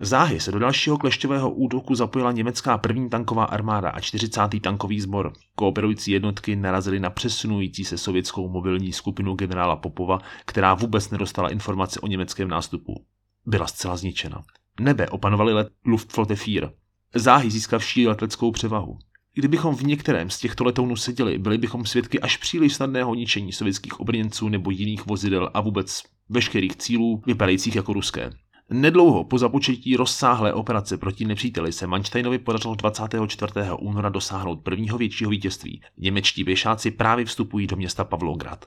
Záhy 0.00 0.40
se 0.40 0.52
do 0.52 0.58
dalšího 0.58 0.98
klešťového 0.98 1.50
útoku 1.50 1.94
zapojila 1.94 2.32
německá 2.32 2.78
první 2.78 3.10
tanková 3.10 3.44
armáda 3.44 3.90
a 3.90 4.00
40. 4.00 4.40
tankový 4.62 5.00
sbor. 5.00 5.32
Kooperující 5.54 6.10
jednotky 6.10 6.56
narazily 6.56 7.00
na 7.00 7.10
přesunující 7.10 7.84
se 7.84 7.98
sovětskou 7.98 8.48
mobilní 8.48 8.92
skupinu 8.92 9.34
generála 9.34 9.76
Popova, 9.76 10.18
která 10.44 10.74
vůbec 10.74 11.10
nedostala 11.10 11.48
informace 11.48 12.00
o 12.00 12.06
německém 12.06 12.48
nástupu. 12.48 13.04
Byla 13.46 13.66
zcela 13.66 13.96
zničena. 13.96 14.42
Nebe 14.80 15.08
opanovaly 15.08 15.52
let 15.52 15.68
Luftflotte 15.86 16.36
4, 16.36 16.60
záhy 17.18 17.50
získavší 17.50 18.06
leteckou 18.06 18.50
převahu. 18.50 18.98
Kdybychom 19.34 19.76
v 19.76 19.82
některém 19.82 20.30
z 20.30 20.38
těchto 20.38 20.64
letounů 20.64 20.96
seděli, 20.96 21.38
byli 21.38 21.58
bychom 21.58 21.86
svědky 21.86 22.20
až 22.20 22.36
příliš 22.36 22.74
snadného 22.74 23.14
ničení 23.14 23.52
sovětských 23.52 24.00
obrněnců 24.00 24.48
nebo 24.48 24.70
jiných 24.70 25.06
vozidel 25.06 25.50
a 25.54 25.60
vůbec 25.60 26.02
veškerých 26.28 26.76
cílů 26.76 27.22
vypadajících 27.26 27.76
jako 27.76 27.92
ruské. 27.92 28.30
Nedlouho 28.70 29.24
po 29.24 29.38
započetí 29.38 29.96
rozsáhlé 29.96 30.52
operace 30.52 30.96
proti 30.96 31.24
nepříteli 31.24 31.72
se 31.72 31.86
Mansteinovi 31.86 32.38
podařilo 32.38 32.74
24. 32.74 33.52
února 33.78 34.08
dosáhnout 34.08 34.56
prvního 34.56 34.98
většího 34.98 35.30
vítězství. 35.30 35.80
Němečtí 35.98 36.44
věšáci 36.44 36.90
právě 36.90 37.24
vstupují 37.24 37.66
do 37.66 37.76
města 37.76 38.04
Pavlograd. 38.04 38.66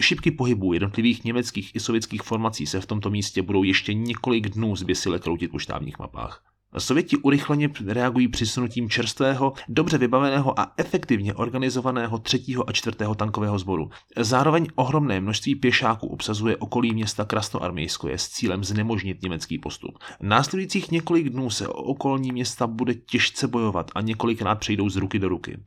Šipky 0.00 0.30
pohybu 0.30 0.72
jednotlivých 0.72 1.24
německých 1.24 1.74
i 1.74 1.80
sovětských 1.80 2.22
formací 2.22 2.66
se 2.66 2.80
v 2.80 2.86
tomto 2.86 3.10
místě 3.10 3.42
budou 3.42 3.62
ještě 3.62 3.94
několik 3.94 4.48
dnů 4.48 4.76
zběsile 4.76 5.18
kroutit 5.18 5.50
po 5.50 5.58
štábních 5.58 5.98
mapách. 5.98 6.49
Sověti 6.78 7.16
urychleně 7.16 7.70
reagují 7.86 8.28
přisunutím 8.28 8.90
čerstvého, 8.90 9.52
dobře 9.68 9.98
vybaveného 9.98 10.60
a 10.60 10.72
efektivně 10.76 11.34
organizovaného 11.34 12.18
třetího 12.18 12.68
a 12.68 12.72
čtvrtého 12.72 13.14
tankového 13.14 13.58
sboru. 13.58 13.90
Zároveň 14.16 14.66
ohromné 14.74 15.20
množství 15.20 15.54
pěšáků 15.54 16.06
obsazuje 16.06 16.56
okolí 16.56 16.94
města 16.94 17.24
Krasnoarmějskoje 17.24 18.18
s 18.18 18.28
cílem 18.28 18.64
znemožnit 18.64 19.22
německý 19.22 19.58
postup. 19.58 19.98
Následujících 20.20 20.90
několik 20.90 21.28
dnů 21.30 21.50
se 21.50 21.68
o 21.68 21.72
okolní 21.72 22.32
města 22.32 22.66
bude 22.66 22.94
těžce 22.94 23.48
bojovat 23.48 23.90
a 23.94 24.00
několikrát 24.00 24.54
přejdou 24.54 24.88
z 24.88 24.96
ruky 24.96 25.18
do 25.18 25.28
ruky. 25.28 25.58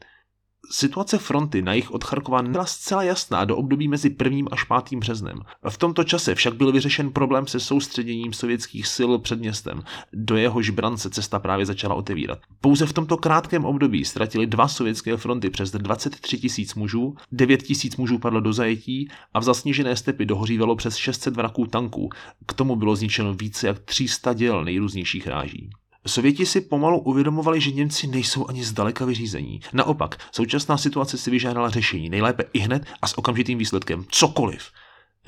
Situace 0.72 1.18
fronty 1.18 1.62
na 1.62 1.74
jich 1.74 1.92
od 1.92 2.04
Charkova 2.04 2.42
nebyla 2.42 2.66
zcela 2.66 3.04
jasná 3.04 3.46
do 3.46 3.58
období 3.58 3.88
mezi 3.88 4.16
1. 4.24 4.48
až 4.52 4.64
5. 4.64 5.00
březnem. 5.00 5.40
V 5.70 5.78
tomto 5.78 6.04
čase 6.04 6.36
však 6.36 6.56
byl 6.56 6.72
vyřešen 6.72 7.12
problém 7.12 7.48
se 7.48 7.60
soustředěním 7.60 8.34
sovětských 8.34 8.88
sil 8.96 9.12
před 9.20 9.40
městem. 9.40 9.84
Do 10.14 10.36
jehož 10.36 10.70
bran 10.70 10.98
se 10.98 11.10
cesta 11.10 11.40
právě 11.40 11.66
začala 11.66 11.96
otevírat. 11.96 12.40
Pouze 12.62 12.86
v 12.86 12.94
tomto 12.94 13.18
krátkém 13.18 13.66
období 13.66 14.06
ztratili 14.06 14.48
dva 14.48 14.68
sovětské 14.68 15.18
fronty 15.18 15.50
přes 15.50 15.72
23 15.72 16.38
tisíc 16.38 16.76
mužů, 16.76 17.16
9 17.32 17.64
tisíc 17.64 17.98
mužů 17.98 18.20
padlo 18.20 18.40
do 18.40 18.54
zajetí 18.54 19.08
a 19.34 19.40
v 19.40 19.44
zasněžené 19.44 19.96
stepy 19.96 20.26
dohořívalo 20.26 20.76
přes 20.76 20.96
600 20.96 21.36
vraků 21.36 21.66
tanků. 21.66 22.10
K 22.46 22.54
tomu 22.54 22.76
bylo 22.76 22.96
zničeno 22.96 23.34
více 23.34 23.68
jak 23.68 23.80
300 23.80 24.34
děl 24.34 24.64
nejrůznějších 24.64 25.28
ráží. 25.28 25.70
Sověti 26.08 26.46
si 26.46 26.62
pomalu 26.62 27.00
uvědomovali, 27.00 27.62
že 27.62 27.72
Němci 27.72 28.08
nejsou 28.08 28.50
ani 28.50 28.64
zdaleka 28.64 29.06
vyřízení. 29.06 29.60
Naopak, 29.74 30.18
současná 30.32 30.78
situace 30.78 31.18
si 31.18 31.32
vyžádala 31.32 31.70
řešení, 31.70 32.10
nejlépe 32.10 32.44
i 32.54 32.60
hned 32.60 32.86
a 33.02 33.08
s 33.08 33.18
okamžitým 33.18 33.58
výsledkem, 33.58 34.06
cokoliv. 34.10 34.72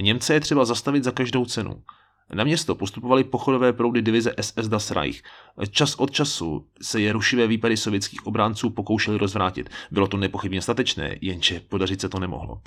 Němce 0.02 0.34
je 0.34 0.40
třeba 0.40 0.66
zastavit 0.66 1.04
za 1.04 1.12
každou 1.12 1.46
cenu. 1.46 1.84
Na 2.34 2.44
město 2.44 2.76
postupovaly 2.76 3.24
pochodové 3.24 3.74
proudy 3.74 4.02
divize 4.02 4.34
SS 4.42 4.68
Das 4.68 4.92
Reich. 4.92 5.24
Čas 5.70 5.96
od 5.96 6.12
času 6.12 6.68
se 6.82 7.02
je 7.02 7.14
rušivé 7.14 7.48
výpady 7.48 7.78
sovětských 7.78 8.28
obránců 8.28 8.70
pokoušeli 8.70 9.18
rozvrátit. 9.18 9.70
Bylo 9.92 10.08
to 10.08 10.18
nepochybně 10.18 10.62
statečné, 10.62 11.16
jenže 11.22 11.60
podařit 11.60 12.02
se 12.02 12.10
to 12.10 12.20
nemohlo. 12.20 12.62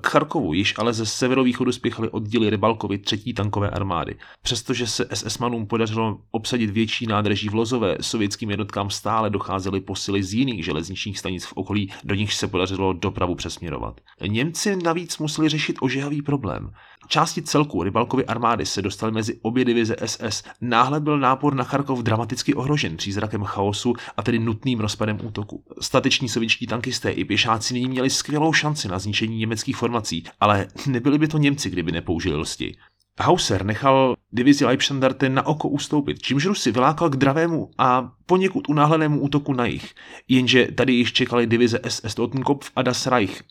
K 0.00 0.06
Charkovu 0.06 0.52
již 0.52 0.74
ale 0.78 0.92
ze 0.92 1.06
severovýchodu 1.06 1.72
spěchaly 1.72 2.10
oddíly 2.10 2.50
Rybalkovy 2.50 2.98
třetí 2.98 3.34
tankové 3.34 3.70
armády. 3.70 4.16
Přestože 4.42 4.86
se 4.86 5.04
SS-manům 5.04 5.66
podařilo 5.66 6.18
obsadit 6.30 6.70
větší 6.70 7.06
nádrží 7.06 7.48
v 7.48 7.54
Lozové, 7.54 7.96
sovětským 8.00 8.50
jednotkám 8.50 8.90
stále 8.90 9.30
docházely 9.30 9.80
posily 9.80 10.22
z 10.22 10.34
jiných 10.34 10.64
železničních 10.64 11.18
stanic 11.18 11.44
v 11.44 11.52
okolí, 11.52 11.92
do 12.04 12.14
nichž 12.14 12.36
se 12.36 12.46
podařilo 12.46 12.92
dopravu 12.92 13.34
přesměrovat. 13.34 14.00
Němci 14.26 14.76
navíc 14.76 15.18
museli 15.18 15.48
řešit 15.48 15.76
ožehavý 15.80 16.22
problém. 16.22 16.70
Části 17.08 17.42
celku 17.42 17.82
Rybalkovy 17.82 18.26
armády 18.26 18.66
se 18.66 18.82
dostaly 18.82 19.12
mezi 19.12 19.38
obě 19.42 19.64
divize 19.64 19.96
SS. 20.06 20.42
Náhle 20.60 21.00
byl 21.00 21.18
nápor 21.18 21.54
na 21.54 21.64
Charkov 21.64 22.02
dramaticky 22.02 22.54
ohrožen 22.54 22.96
přízrakem 22.96 23.44
chaosu 23.44 23.94
a 24.16 24.22
tedy 24.22 24.38
nutným 24.38 24.80
rozpadem 24.80 25.18
útoku. 25.22 25.64
Stateční 25.80 26.28
sovětští 26.28 26.66
tankisté 26.66 27.10
i 27.10 27.24
pěšáci 27.24 27.74
nyní 27.74 27.88
měli 27.88 28.10
skvělou 28.10 28.52
šanci 28.52 28.88
na 28.88 28.98
zničení 28.98 29.38
německých 29.38 29.76
formací, 29.76 30.24
ale 30.40 30.66
nebyli 30.86 31.18
by 31.18 31.28
to 31.28 31.38
Němci, 31.38 31.70
kdyby 31.70 31.92
nepoužili 31.92 32.36
lsti. 32.36 32.76
Hauser 33.20 33.64
nechal 33.64 34.16
divizi 34.32 34.64
Leibstandarte 34.64 35.28
na 35.28 35.46
oko 35.46 35.68
ustoupit, 35.68 36.22
čímž 36.22 36.44
Rusy 36.44 36.72
vylákal 36.72 37.10
k 37.10 37.16
dravému 37.16 37.70
a 37.78 38.12
poněkud 38.26 38.68
unáhlenému 38.68 39.20
útoku 39.20 39.52
na 39.52 39.66
jich. 39.66 39.94
Jenže 40.28 40.68
tady 40.74 40.92
již 40.92 41.12
čekali 41.12 41.46
divize 41.46 41.80
SS 41.88 42.14
Totenkopf 42.14 42.70
a 42.76 42.82
Das 42.82 43.06
Reich, 43.06 43.42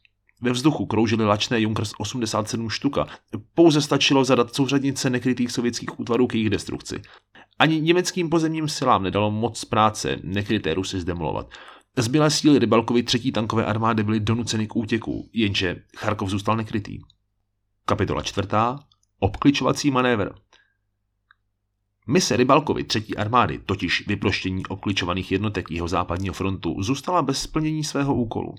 ve 0.42 0.52
vzduchu 0.52 0.86
kroužily 0.86 1.26
lačné 1.26 1.62
Junkers 1.62 1.92
87 1.98 2.70
štuka. 2.70 3.08
Pouze 3.54 3.82
stačilo 3.82 4.26
zadat 4.26 4.56
souřadnice 4.56 5.10
nekrytých 5.10 5.52
sovětských 5.52 6.00
útvarů 6.00 6.28
k 6.28 6.34
jejich 6.34 6.50
destrukci. 6.50 7.02
Ani 7.60 7.82
německým 7.82 8.30
pozemním 8.30 8.68
silám 8.68 9.04
nedalo 9.04 9.32
moc 9.32 9.66
práce 9.66 10.20
nekryté 10.24 10.74
Rusy 10.74 11.00
zdemolovat. 11.00 11.50
Zbylé 11.98 12.32
síly 12.32 12.60
Rybalkovy 12.60 13.04
třetí 13.04 13.32
tankové 13.32 13.66
armády 13.66 14.04
byly 14.04 14.20
donuceny 14.20 14.68
k 14.68 14.76
útěku, 14.76 15.30
jenže 15.34 15.84
Charkov 15.98 16.30
zůstal 16.30 16.58
nekrytý. 16.58 17.00
Kapitola 17.86 18.22
čtvrtá. 18.22 18.80
Obkličovací 19.20 19.92
manévr. 19.92 20.30
Mise 22.08 22.38
Rybalkovy 22.38 22.84
třetí 22.84 23.18
armády, 23.18 23.60
totiž 23.66 24.08
vyproštění 24.08 24.66
obkličovaných 24.66 25.32
jednotek 25.32 25.72
jeho 25.72 25.88
západního 25.88 26.34
frontu, 26.34 26.76
zůstala 26.80 27.22
bez 27.22 27.42
splnění 27.42 27.84
svého 27.84 28.16
úkolu. 28.16 28.56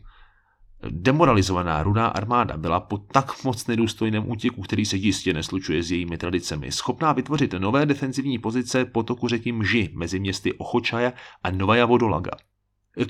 Demoralizovaná 0.90 1.83
rudá 1.83 2.06
armáda 2.06 2.56
byla 2.56 2.80
po 2.80 2.99
tak 2.99 3.45
moc 3.45 3.66
nedůstojném 3.66 4.30
útěku, 4.30 4.62
který 4.62 4.85
se 4.85 4.97
jistě 4.97 5.33
neslučuje 5.33 5.83
s 5.83 5.90
jejími 5.90 6.18
tradicemi, 6.18 6.73
schopná 6.73 7.12
vytvořit 7.12 7.54
nové 7.59 7.87
defenzivní 7.87 8.38
pozice 8.38 8.85
potoku 8.85 9.28
řeky 9.28 9.52
Mži 9.52 9.90
mezi 9.95 10.21
městy 10.21 10.52
Ochočaja 10.52 11.12
a 11.42 11.50
Novaja 11.50 11.87
Vodolaga. 11.87 12.30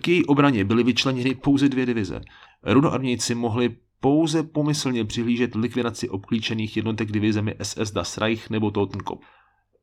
K 0.01 0.09
její 0.09 0.25
obraně 0.25 0.65
byly 0.65 0.85
vyčleněny 0.85 1.35
pouze 1.35 1.69
dvě 1.69 1.87
divize. 1.87 2.21
Rudoarmějci 2.63 3.35
mohli 3.35 3.77
pouze 4.01 4.43
pomyslně 4.43 5.05
přihlížet 5.05 5.55
likvidaci 5.55 6.09
obklíčených 6.09 6.77
jednotek 6.77 7.13
divizemi 7.13 7.55
SS 7.63 7.91
Das 7.91 8.19
Reich 8.19 8.51
nebo 8.51 8.71
Totenkopf. 8.71 9.27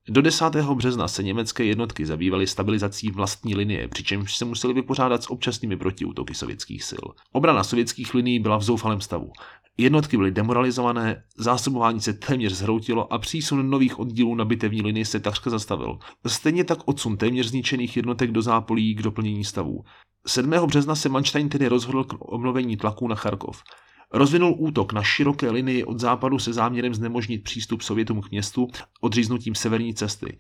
Do 0.10 0.22
10. 0.22 0.56
března 0.56 1.08
se 1.08 1.24
německé 1.24 1.64
jednotky 1.64 2.06
zabývaly 2.06 2.48
stabilizací 2.48 3.12
vlastní 3.12 3.56
linie, 3.56 3.88
přičemž 3.88 4.38
se 4.38 4.46
museli 4.46 4.74
vypořádat 4.74 5.24
s 5.24 5.32
občasnými 5.32 5.78
protiútoky 5.78 6.34
sovětských 6.34 6.84
sil. 6.90 7.06
Obrana 7.32 7.64
sovětských 7.64 8.14
linií 8.14 8.40
byla 8.40 8.58
v 8.58 8.64
zoufalém 8.64 9.02
stavu. 9.02 9.32
Jednotky 9.78 10.18
byly 10.18 10.32
demoralizované, 10.32 11.24
zásobování 11.38 12.02
se 12.02 12.14
téměř 12.14 12.54
zhroutilo 12.54 13.14
a 13.14 13.18
přísun 13.18 13.70
nových 13.70 14.00
oddílů 14.00 14.36
na 14.36 14.46
bitevní 14.46 14.82
linii 14.82 15.06
se 15.06 15.20
takřka 15.20 15.50
zastavil. 15.50 15.98
Stejně 16.28 16.64
tak 16.64 16.80
odsun 16.86 17.18
téměř 17.18 17.48
zničených 17.48 17.98
jednotek 17.98 18.32
do 18.32 18.42
zápolí 18.42 18.96
k 18.96 19.02
doplnění 19.02 19.44
stavů. 19.44 19.84
7. 20.28 20.52
března 20.52 20.96
se 20.96 21.10
Manstein 21.10 21.50
tedy 21.50 21.68
rozhodl 21.68 22.04
k 22.04 22.14
obnovení 22.20 22.78
tlaku 22.78 23.08
na 23.08 23.16
Charkov. 23.16 23.64
Rozvinul 24.14 24.56
útok 24.58 24.94
na 24.94 25.04
široké 25.04 25.50
linii 25.52 25.84
od 25.84 26.00
západu 26.00 26.40
se 26.40 26.54
záměrem 26.54 26.94
znemožnit 26.94 27.44
přístup 27.44 27.82
Sovětům 27.82 28.22
k 28.22 28.32
městu 28.32 28.68
odříznutím 29.02 29.56
severní 29.56 29.94
cesty. 29.94 30.38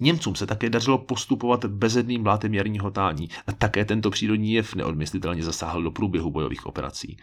Němcům 0.00 0.34
se 0.34 0.46
také 0.46 0.70
dařilo 0.70 0.98
postupovat 0.98 1.64
bezedným 1.64 2.22
blátem 2.22 2.54
jarního 2.54 2.90
tání 2.90 3.28
a 3.46 3.52
také 3.52 3.84
tento 3.84 4.10
přírodní 4.10 4.52
jev 4.52 4.74
neodmyslitelně 4.74 5.42
zasáhl 5.42 5.82
do 5.82 5.90
průběhu 5.90 6.30
bojových 6.30 6.66
operací. 6.66 7.16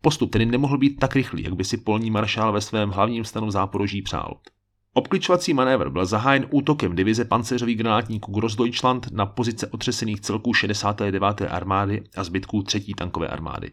Postup 0.00 0.30
tedy 0.30 0.46
nemohl 0.46 0.78
být 0.78 0.98
tak 0.98 1.16
rychlý, 1.16 1.42
jak 1.42 1.54
by 1.54 1.64
si 1.64 1.76
polní 1.76 2.10
maršál 2.10 2.52
ve 2.52 2.60
svém 2.60 2.90
hlavním 2.90 3.24
stanu 3.24 3.50
záporoží 3.50 4.02
přál. 4.02 4.40
Obkličovací 4.94 5.54
manévr 5.54 5.90
byl 5.90 6.06
zahájen 6.06 6.46
útokem 6.50 6.96
divize 6.96 7.24
pancéřových 7.24 7.76
granátníků 7.76 8.32
Grossdeutschland 8.32 9.06
na 9.12 9.26
pozice 9.26 9.66
otřesených 9.66 10.20
celků 10.20 10.54
69. 10.54 11.42
armády 11.50 12.02
a 12.16 12.24
zbytků 12.24 12.62
3. 12.62 12.94
tankové 12.96 13.28
armády. 13.28 13.72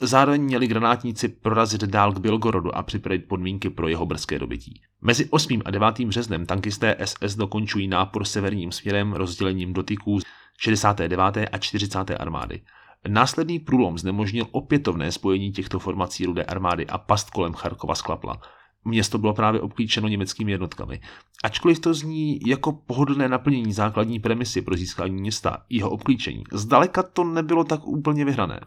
Zároveň 0.00 0.42
měli 0.42 0.66
granátníci 0.66 1.28
prorazit 1.28 1.82
dál 1.82 2.12
k 2.12 2.18
Bělgorodu 2.18 2.76
a 2.76 2.82
připravit 2.82 3.18
podmínky 3.18 3.70
pro 3.70 3.88
jeho 3.88 4.06
brzké 4.06 4.38
dobytí. 4.38 4.80
Mezi 5.00 5.28
8. 5.30 5.62
a 5.64 5.70
9. 5.70 6.00
březnem 6.00 6.46
tankisté 6.46 6.96
SS 7.04 7.36
dokončují 7.36 7.88
nápor 7.88 8.24
severním 8.24 8.72
směrem 8.72 9.12
rozdělením 9.12 9.72
dotyků 9.72 10.18
69. 10.58 11.20
a 11.52 11.58
40. 11.58 12.10
armády. 12.18 12.60
Následný 13.08 13.58
průlom 13.58 13.98
znemožnil 13.98 14.46
opětovné 14.50 15.12
spojení 15.12 15.52
těchto 15.52 15.78
formací 15.78 16.26
rudé 16.26 16.44
armády 16.44 16.86
a 16.86 16.98
past 16.98 17.30
kolem 17.30 17.52
Charkova 17.52 17.94
sklapla. 17.94 18.40
Město 18.84 19.18
bylo 19.18 19.34
právě 19.34 19.60
obklíčeno 19.60 20.08
německými 20.08 20.52
jednotkami. 20.52 21.00
Ačkoliv 21.44 21.78
to 21.78 21.94
zní 21.94 22.40
jako 22.46 22.72
pohodlné 22.72 23.28
naplnění 23.28 23.72
základní 23.72 24.20
premisy 24.20 24.62
pro 24.62 24.76
získání 24.76 25.20
města, 25.20 25.64
jeho 25.68 25.90
obklíčení, 25.90 26.44
zdaleka 26.52 27.02
to 27.02 27.24
nebylo 27.24 27.64
tak 27.64 27.86
úplně 27.86 28.24
vyhrané. 28.24 28.60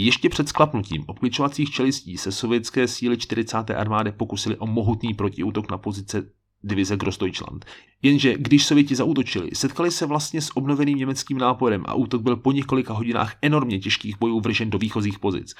Ještě 0.00 0.28
před 0.28 0.48
sklapnutím 0.48 1.04
obkličovacích 1.06 1.70
čelistí 1.70 2.18
se 2.18 2.32
sovětské 2.32 2.88
síly 2.88 3.16
40. 3.16 3.70
armády 3.70 4.12
pokusili 4.12 4.56
o 4.56 4.66
mohutný 4.66 5.14
protiútok 5.14 5.70
na 5.70 5.78
pozice 5.78 6.30
divize 6.62 6.96
Grossdeutschland. 6.96 7.64
Jenže 8.02 8.34
když 8.38 8.66
Sověti 8.66 8.94
zautočili, 8.94 9.50
setkali 9.54 9.90
se 9.90 10.06
vlastně 10.06 10.40
s 10.40 10.56
obnoveným 10.56 10.98
německým 10.98 11.38
náporem 11.38 11.82
a 11.86 11.94
útok 11.94 12.22
byl 12.22 12.36
po 12.36 12.52
několika 12.52 12.92
hodinách 12.92 13.34
enormně 13.42 13.78
těžkých 13.78 14.18
bojů 14.18 14.40
vržen 14.40 14.70
do 14.70 14.78
výchozích 14.78 15.18
pozic. 15.18 15.54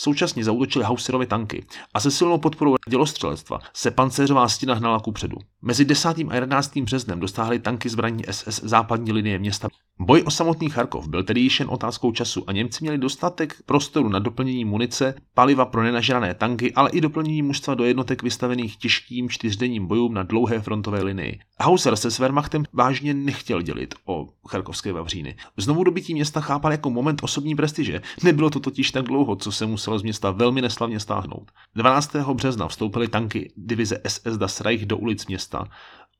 Současně 0.00 0.44
zautočili 0.44 0.84
Hauserové 0.84 1.26
tanky 1.26 1.66
a 1.94 2.00
se 2.00 2.10
silnou 2.10 2.38
podporou 2.38 2.74
dělostřelectva 2.88 3.58
se 3.74 3.90
pancéřová 3.90 4.48
stěna 4.48 4.74
hnala 4.74 5.00
ku 5.00 5.12
předu. 5.12 5.36
Mezi 5.62 5.84
10. 5.84 6.08
a 6.08 6.34
11. 6.34 6.78
březnem 6.78 7.20
dostáhly 7.20 7.58
tanky 7.58 7.88
zbraní 7.88 8.24
SS 8.30 8.60
západní 8.62 9.12
linie 9.12 9.38
města. 9.38 9.68
Boj 10.00 10.22
o 10.26 10.30
samotný 10.30 10.70
Charkov 10.70 11.08
byl 11.08 11.22
tedy 11.22 11.40
již 11.40 11.60
jen 11.60 11.68
otázkou 11.72 12.12
času 12.12 12.44
a 12.46 12.52
Němci 12.52 12.78
měli 12.80 12.98
dostatek 12.98 13.56
prostoru 13.66 14.08
na 14.08 14.18
doplnění 14.18 14.64
munice, 14.64 15.14
paliva 15.34 15.64
pro 15.64 15.82
nenažrané 15.82 16.34
tanky, 16.34 16.72
ale 16.74 16.90
i 16.90 17.00
doplnění 17.00 17.42
mužstva 17.42 17.74
do 17.74 17.84
jednotek 17.84 18.22
vystavených 18.22 18.76
těžkým 18.76 19.28
čtyřdenním 19.28 19.86
bojům 19.86 20.14
na 20.14 20.22
dlouhé 20.22 20.60
frontové 20.60 21.02
linii. 21.02 21.38
Hauser 21.60 21.96
se 21.96 22.10
s 22.10 22.18
Wehrmachtem 22.18 22.64
vážně 22.72 23.14
nechtěl 23.14 23.62
dělit 23.62 23.94
o 24.04 24.28
charkovské 24.48 24.92
Vavříny. 24.92 25.36
Znovu 25.56 25.84
dobytí 25.84 26.14
města 26.14 26.40
chápal 26.40 26.72
jako 26.72 26.90
moment 26.90 27.20
osobní 27.22 27.54
prestiže. 27.54 28.02
Nebylo 28.22 28.50
to 28.50 28.60
totiž 28.60 28.90
tak 28.90 29.04
dlouho, 29.04 29.36
co 29.36 29.52
se 29.52 29.66
muselo 29.66 29.98
z 29.98 30.02
města 30.02 30.30
velmi 30.30 30.62
neslavně 30.62 31.00
stáhnout. 31.00 31.50
12. 31.74 32.16
března 32.16 32.68
vstoupily 32.68 33.08
tanky 33.08 33.52
divize 33.56 34.00
SS 34.08 34.36
Das 34.36 34.60
Reich 34.60 34.86
do 34.86 34.96
ulic 34.96 35.26
města. 35.26 35.47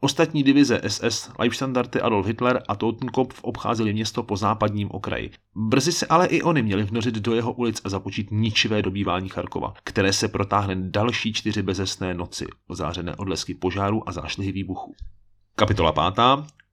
Ostatní 0.01 0.43
divize 0.43 0.81
SS, 0.89 1.31
Leibstandarte 1.39 2.01
Adolf 2.01 2.27
Hitler 2.27 2.63
a 2.69 2.77
Totenkopf 2.77 3.41
obcházeli 3.43 3.93
město 3.93 4.23
po 4.23 4.37
západním 4.37 4.91
okraji. 4.91 5.31
Brzy 5.55 5.93
se 5.93 6.07
ale 6.07 6.27
i 6.27 6.43
oni 6.43 6.63
měli 6.63 6.83
vnořit 6.83 7.15
do 7.15 7.35
jeho 7.35 7.53
ulic 7.53 7.81
a 7.85 7.89
započít 7.89 8.31
ničivé 8.31 8.83
dobývání 8.83 9.29
Charkova, 9.29 9.75
které 9.85 10.13
se 10.13 10.29
protáhne 10.29 10.77
další 10.77 11.33
čtyři 11.33 11.63
bezesné 11.63 12.15
noci, 12.15 12.47
ozářené 12.67 13.17
odlesky 13.17 13.55
požáru 13.55 14.09
a 14.09 14.13
zášlihy 14.13 14.53
výbuchů. 14.53 14.95
Kapitola 15.57 16.13
5. 16.13 16.25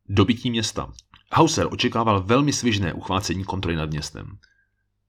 Dobytí 0.10 0.52
města. 0.52 0.92
Hauser 1.34 1.68
očekával 1.72 2.24
velmi 2.24 2.54
svižné 2.54 2.94
uchvácení 2.94 3.44
kontroly 3.44 3.78
nad 3.78 3.90
městem. 3.90 4.38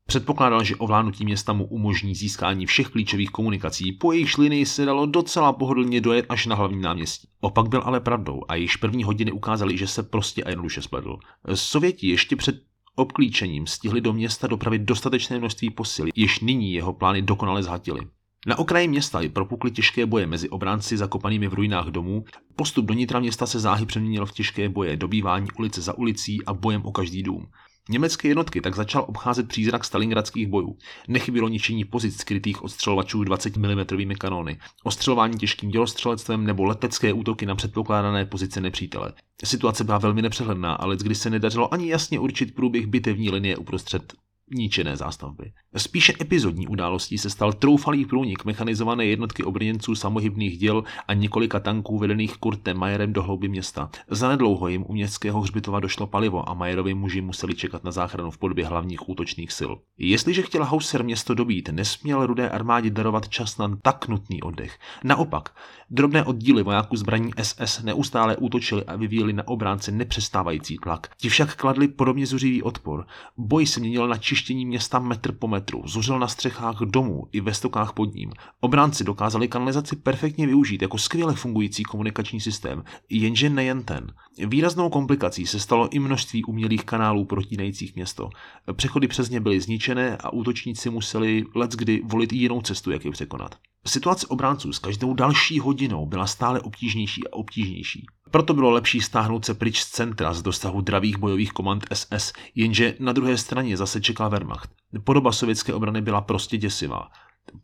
Předpokládal, 0.08 0.64
že 0.64 0.76
ovládnutí 0.76 1.24
města 1.24 1.52
mu 1.52 1.66
umožní 1.66 2.14
získání 2.14 2.66
všech 2.66 2.88
klíčových 2.88 3.30
komunikací, 3.30 3.92
po 3.92 4.12
jejich 4.12 4.38
linii 4.38 4.66
se 4.66 4.84
dalo 4.84 5.06
docela 5.06 5.52
pohodlně 5.52 6.00
dojet 6.00 6.26
až 6.28 6.46
na 6.46 6.56
hlavní 6.56 6.80
náměstí. 6.80 7.28
Opak 7.40 7.68
byl 7.68 7.82
ale 7.84 8.00
pravdou 8.00 8.42
a 8.48 8.54
již 8.54 8.76
první 8.76 9.04
hodiny 9.04 9.32
ukázaly, 9.32 9.78
že 9.78 9.86
se 9.86 10.02
prostě 10.02 10.44
a 10.44 10.48
jednoduše 10.48 10.82
spletl. 10.82 11.18
Sověti 11.54 12.08
ještě 12.08 12.36
před 12.36 12.62
obklíčením 12.94 13.66
stihli 13.66 14.00
do 14.00 14.12
města 14.12 14.46
dopravit 14.46 14.82
dostatečné 14.82 15.38
množství 15.38 15.70
posil, 15.70 16.06
jež 16.14 16.40
nyní 16.40 16.72
jeho 16.72 16.92
plány 16.92 17.22
dokonale 17.22 17.62
zhatily. 17.62 18.00
Na 18.46 18.58
okraji 18.58 18.88
města 18.88 19.20
i 19.20 19.28
propukly 19.28 19.70
těžké 19.70 20.06
boje 20.06 20.26
mezi 20.26 20.48
obránci 20.48 20.96
zakopanými 20.96 21.48
v 21.48 21.54
ruinách 21.54 21.86
domů. 21.86 22.24
Postup 22.56 22.86
do 22.86 22.94
nitra 22.94 23.20
města 23.20 23.46
se 23.46 23.60
záhy 23.60 23.86
přeměnil 23.86 24.26
v 24.26 24.32
těžké 24.32 24.68
boje, 24.68 24.96
dobývání 24.96 25.48
ulice 25.58 25.80
za 25.80 25.98
ulicí 25.98 26.44
a 26.44 26.54
bojem 26.54 26.82
o 26.84 26.92
každý 26.92 27.22
dům. 27.22 27.46
Německé 27.88 28.28
jednotky 28.28 28.60
tak 28.60 28.74
začal 28.74 29.04
obcházet 29.08 29.48
přízrak 29.48 29.84
stalingradských 29.84 30.46
bojů. 30.46 30.78
Nechybilo 31.08 31.48
ničení 31.48 31.84
pozic 31.84 32.20
skrytých 32.20 32.62
odstřelovačů 32.62 33.24
20 33.24 33.56
mm 33.56 34.14
kanóny, 34.14 34.58
ostřelování 34.84 35.38
těžkým 35.38 35.70
dělostřelectvem 35.70 36.46
nebo 36.46 36.64
letecké 36.64 37.12
útoky 37.12 37.46
na 37.46 37.54
předpokládané 37.54 38.26
pozice 38.26 38.60
nepřítele. 38.60 39.12
Situace 39.44 39.84
byla 39.84 39.98
velmi 39.98 40.22
nepřehledná, 40.22 40.74
ale 40.74 40.96
kdy 40.96 41.14
se 41.14 41.30
nedařilo 41.30 41.74
ani 41.74 41.88
jasně 41.88 42.18
určit 42.18 42.54
průběh 42.54 42.86
bitevní 42.86 43.30
linie 43.30 43.56
uprostřed 43.56 44.14
ničené 44.50 44.96
zástavby. 44.96 45.52
Spíše 45.76 46.12
epizodní 46.20 46.68
událostí 46.68 47.18
se 47.18 47.30
stal 47.30 47.52
troufalý 47.52 48.04
průnik 48.04 48.44
mechanizované 48.44 49.06
jednotky 49.06 49.44
obrněnců 49.44 49.94
samohybných 49.94 50.58
děl 50.58 50.84
a 51.08 51.14
několika 51.14 51.60
tanků 51.60 51.98
vedených 51.98 52.36
Kurtem 52.36 52.76
Majerem 52.78 53.12
do 53.12 53.22
hlouby 53.22 53.48
města. 53.48 53.90
Zanedlouho 54.10 54.68
jim 54.68 54.84
u 54.88 54.92
městského 54.92 55.40
hřbitova 55.40 55.80
došlo 55.80 56.06
palivo 56.06 56.48
a 56.48 56.54
Majerovi 56.54 56.94
muži 56.94 57.20
museli 57.20 57.54
čekat 57.54 57.84
na 57.84 57.90
záchranu 57.90 58.30
v 58.30 58.38
podobě 58.38 58.66
hlavních 58.66 59.08
útočných 59.08 59.52
sil. 59.58 59.72
Jestliže 59.98 60.42
chtěl 60.42 60.64
Hauser 60.64 61.04
město 61.04 61.34
dobít, 61.34 61.68
nesměl 61.68 62.26
rudé 62.26 62.50
armádě 62.50 62.90
darovat 62.90 63.28
čas 63.28 63.58
na 63.58 63.76
tak 63.82 64.08
nutný 64.08 64.42
oddech. 64.42 64.78
Naopak, 65.04 65.56
drobné 65.90 66.24
oddíly 66.24 66.62
vojáků 66.62 66.96
zbraní 66.96 67.30
SS 67.42 67.82
neustále 67.82 68.36
útočili 68.36 68.84
a 68.84 68.96
vyvíjeli 68.96 69.32
na 69.32 69.48
obránce 69.48 69.92
nepřestávající 69.92 70.76
tlak. 70.82 71.10
Ti 71.16 71.28
však 71.28 71.56
kladli 71.56 71.88
podobně 71.88 72.26
zuřivý 72.26 72.62
odpor. 72.62 73.06
Boj 73.36 73.66
se 73.66 73.80
měnil 73.80 74.08
na 74.08 74.16
čištění 74.36 74.66
města 74.66 74.98
metr 74.98 75.32
po 75.32 75.48
metru, 75.48 75.82
zuřil 75.86 76.18
na 76.18 76.28
střechách 76.28 76.78
domů 76.78 77.26
i 77.32 77.40
ve 77.40 77.54
stokách 77.54 77.92
pod 77.92 78.14
ním. 78.14 78.32
Obránci 78.60 79.04
dokázali 79.04 79.48
kanalizaci 79.48 79.96
perfektně 79.96 80.46
využít 80.46 80.82
jako 80.82 80.98
skvěle 80.98 81.34
fungující 81.34 81.82
komunikační 81.82 82.40
systém, 82.40 82.84
jenže 83.10 83.50
nejen 83.50 83.84
ten. 83.84 84.12
Výraznou 84.46 84.90
komplikací 84.90 85.46
se 85.46 85.60
stalo 85.60 85.88
i 85.88 85.98
množství 85.98 86.44
umělých 86.44 86.84
kanálů 86.84 87.24
protínajících 87.24 87.94
město. 87.94 88.28
Přechody 88.72 89.08
přes 89.08 89.30
ně 89.30 89.40
byly 89.40 89.60
zničené 89.60 90.16
a 90.16 90.32
útočníci 90.32 90.90
museli 90.90 91.44
leckdy 91.54 92.02
volit 92.04 92.32
jinou 92.32 92.60
cestu, 92.60 92.90
jak 92.90 93.04
je 93.04 93.10
překonat. 93.10 93.54
Situace 93.86 94.26
obránců 94.26 94.72
s 94.72 94.78
každou 94.78 95.14
další 95.14 95.60
hodinou 95.60 96.06
byla 96.06 96.26
stále 96.26 96.60
obtížnější 96.60 97.28
a 97.28 97.32
obtížnější. 97.32 98.06
Proto 98.36 98.54
bylo 98.54 98.70
lepší 98.70 99.00
stáhnout 99.00 99.44
se 99.44 99.54
pryč 99.54 99.80
z 99.80 99.90
centra 99.90 100.32
z 100.32 100.42
dosahu 100.42 100.80
dravých 100.80 101.18
bojových 101.18 101.52
komand 101.52 101.84
SS, 101.92 102.32
jenže 102.54 102.94
na 103.00 103.12
druhé 103.12 103.38
straně 103.38 103.76
zase 103.76 104.00
čekal 104.00 104.30
Wehrmacht. 104.30 104.70
Podoba 105.04 105.32
sovětské 105.32 105.74
obrany 105.74 106.00
byla 106.00 106.20
prostě 106.20 106.56
děsivá. 106.56 107.08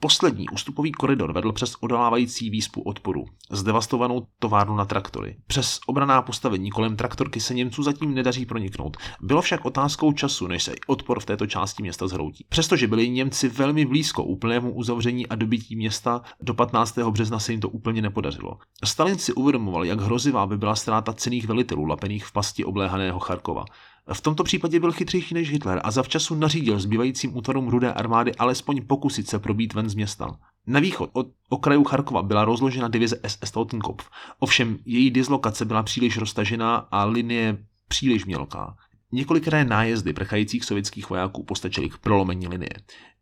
Poslední 0.00 0.48
ústupový 0.48 0.92
koridor 0.92 1.32
vedl 1.32 1.52
přes 1.52 1.74
odolávající 1.80 2.50
výspu 2.50 2.82
odporu, 2.82 3.24
zdevastovanou 3.50 4.26
továrnu 4.38 4.76
na 4.76 4.84
traktory. 4.84 5.36
Přes 5.46 5.80
obraná 5.86 6.22
postavení 6.22 6.70
kolem 6.70 6.96
traktorky 6.96 7.40
se 7.40 7.54
Němců 7.54 7.82
zatím 7.82 8.14
nedaří 8.14 8.46
proniknout. 8.46 8.96
Bylo 9.20 9.42
však 9.42 9.64
otázkou 9.64 10.12
času, 10.12 10.46
než 10.46 10.62
se 10.62 10.74
odpor 10.86 11.20
v 11.20 11.26
této 11.26 11.46
části 11.46 11.82
města 11.82 12.08
zhroutí. 12.08 12.46
Přestože 12.48 12.86
byli 12.86 13.10
Němci 13.10 13.48
velmi 13.48 13.86
blízko 13.86 14.24
úplnému 14.24 14.74
uzavření 14.74 15.26
a 15.26 15.34
dobytí 15.34 15.76
města, 15.76 16.22
do 16.40 16.54
15. 16.54 16.98
března 16.98 17.38
se 17.38 17.52
jim 17.52 17.60
to 17.60 17.68
úplně 17.68 18.02
nepodařilo. 18.02 18.58
Stalin 18.84 19.18
si 19.18 19.32
uvědomoval, 19.32 19.84
jak 19.84 20.00
hrozivá 20.00 20.46
by 20.46 20.58
byla 20.58 20.76
ztráta 20.76 21.12
cených 21.12 21.46
velitelů 21.46 21.84
lapených 21.84 22.24
v 22.24 22.32
pasti 22.32 22.64
obléhaného 22.64 23.18
Charkova. 23.18 23.64
V 24.12 24.20
tomto 24.20 24.44
případě 24.44 24.80
byl 24.80 24.92
chytřejší 24.92 25.34
než 25.34 25.50
Hitler 25.50 25.80
a 25.84 25.90
zavčasu 25.90 26.34
nařídil 26.34 26.80
zbývajícím 26.80 27.36
útvarům 27.36 27.68
rudé 27.68 27.92
armády 27.92 28.34
alespoň 28.34 28.86
pokusit 28.86 29.28
se 29.28 29.38
probít 29.38 29.74
ven 29.74 29.88
z 29.88 29.94
města. 29.94 30.38
Na 30.66 30.80
východ 30.80 31.10
od 31.12 31.26
okraju 31.48 31.84
Charkova 31.84 32.22
byla 32.22 32.44
rozložena 32.44 32.88
divize 32.88 33.20
SS 33.26 33.50
Totenkopf, 33.50 34.10
ovšem 34.38 34.78
její 34.84 35.10
dislokace 35.10 35.64
byla 35.64 35.82
příliš 35.82 36.16
roztažená 36.16 36.76
a 36.76 37.04
linie 37.04 37.58
příliš 37.88 38.24
mělká. 38.24 38.76
Několikrát 39.12 39.64
nájezdy 39.64 40.12
prchajících 40.12 40.64
sovětských 40.64 41.10
vojáků 41.10 41.44
postačily 41.44 41.88
k 41.88 41.98
prolomení 41.98 42.48
linie. 42.48 42.70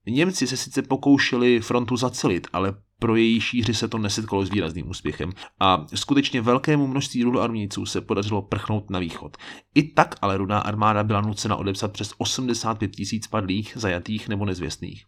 Němci 0.07 0.47
se 0.47 0.57
sice 0.57 0.83
pokoušeli 0.83 1.61
frontu 1.61 1.97
zacelit, 1.97 2.47
ale 2.53 2.75
pro 2.99 3.17
její 3.17 3.41
šíři 3.41 3.75
se 3.75 3.89
to 3.89 3.99
nesetkalo 3.99 4.47
s 4.47 4.51
výrazným 4.51 4.91
úspěchem 4.91 5.33
a 5.61 5.87
skutečně 5.95 6.41
velkému 6.41 6.87
množství 6.87 7.25
rudoarmějců 7.25 7.87
se 7.87 8.01
podařilo 8.01 8.43
prchnout 8.43 8.91
na 8.91 8.99
východ. 8.99 9.37
I 9.75 9.83
tak 9.83 10.15
ale 10.23 10.37
rudá 10.37 10.59
armáda 10.59 11.05
byla 11.05 11.21
nucena 11.21 11.57
odepsat 11.57 11.93
přes 11.93 12.15
85 12.19 12.97
tisíc 12.97 13.27
padlých, 13.27 13.73
zajatých 13.77 14.29
nebo 14.29 14.45
nezvěstných. 14.45 15.05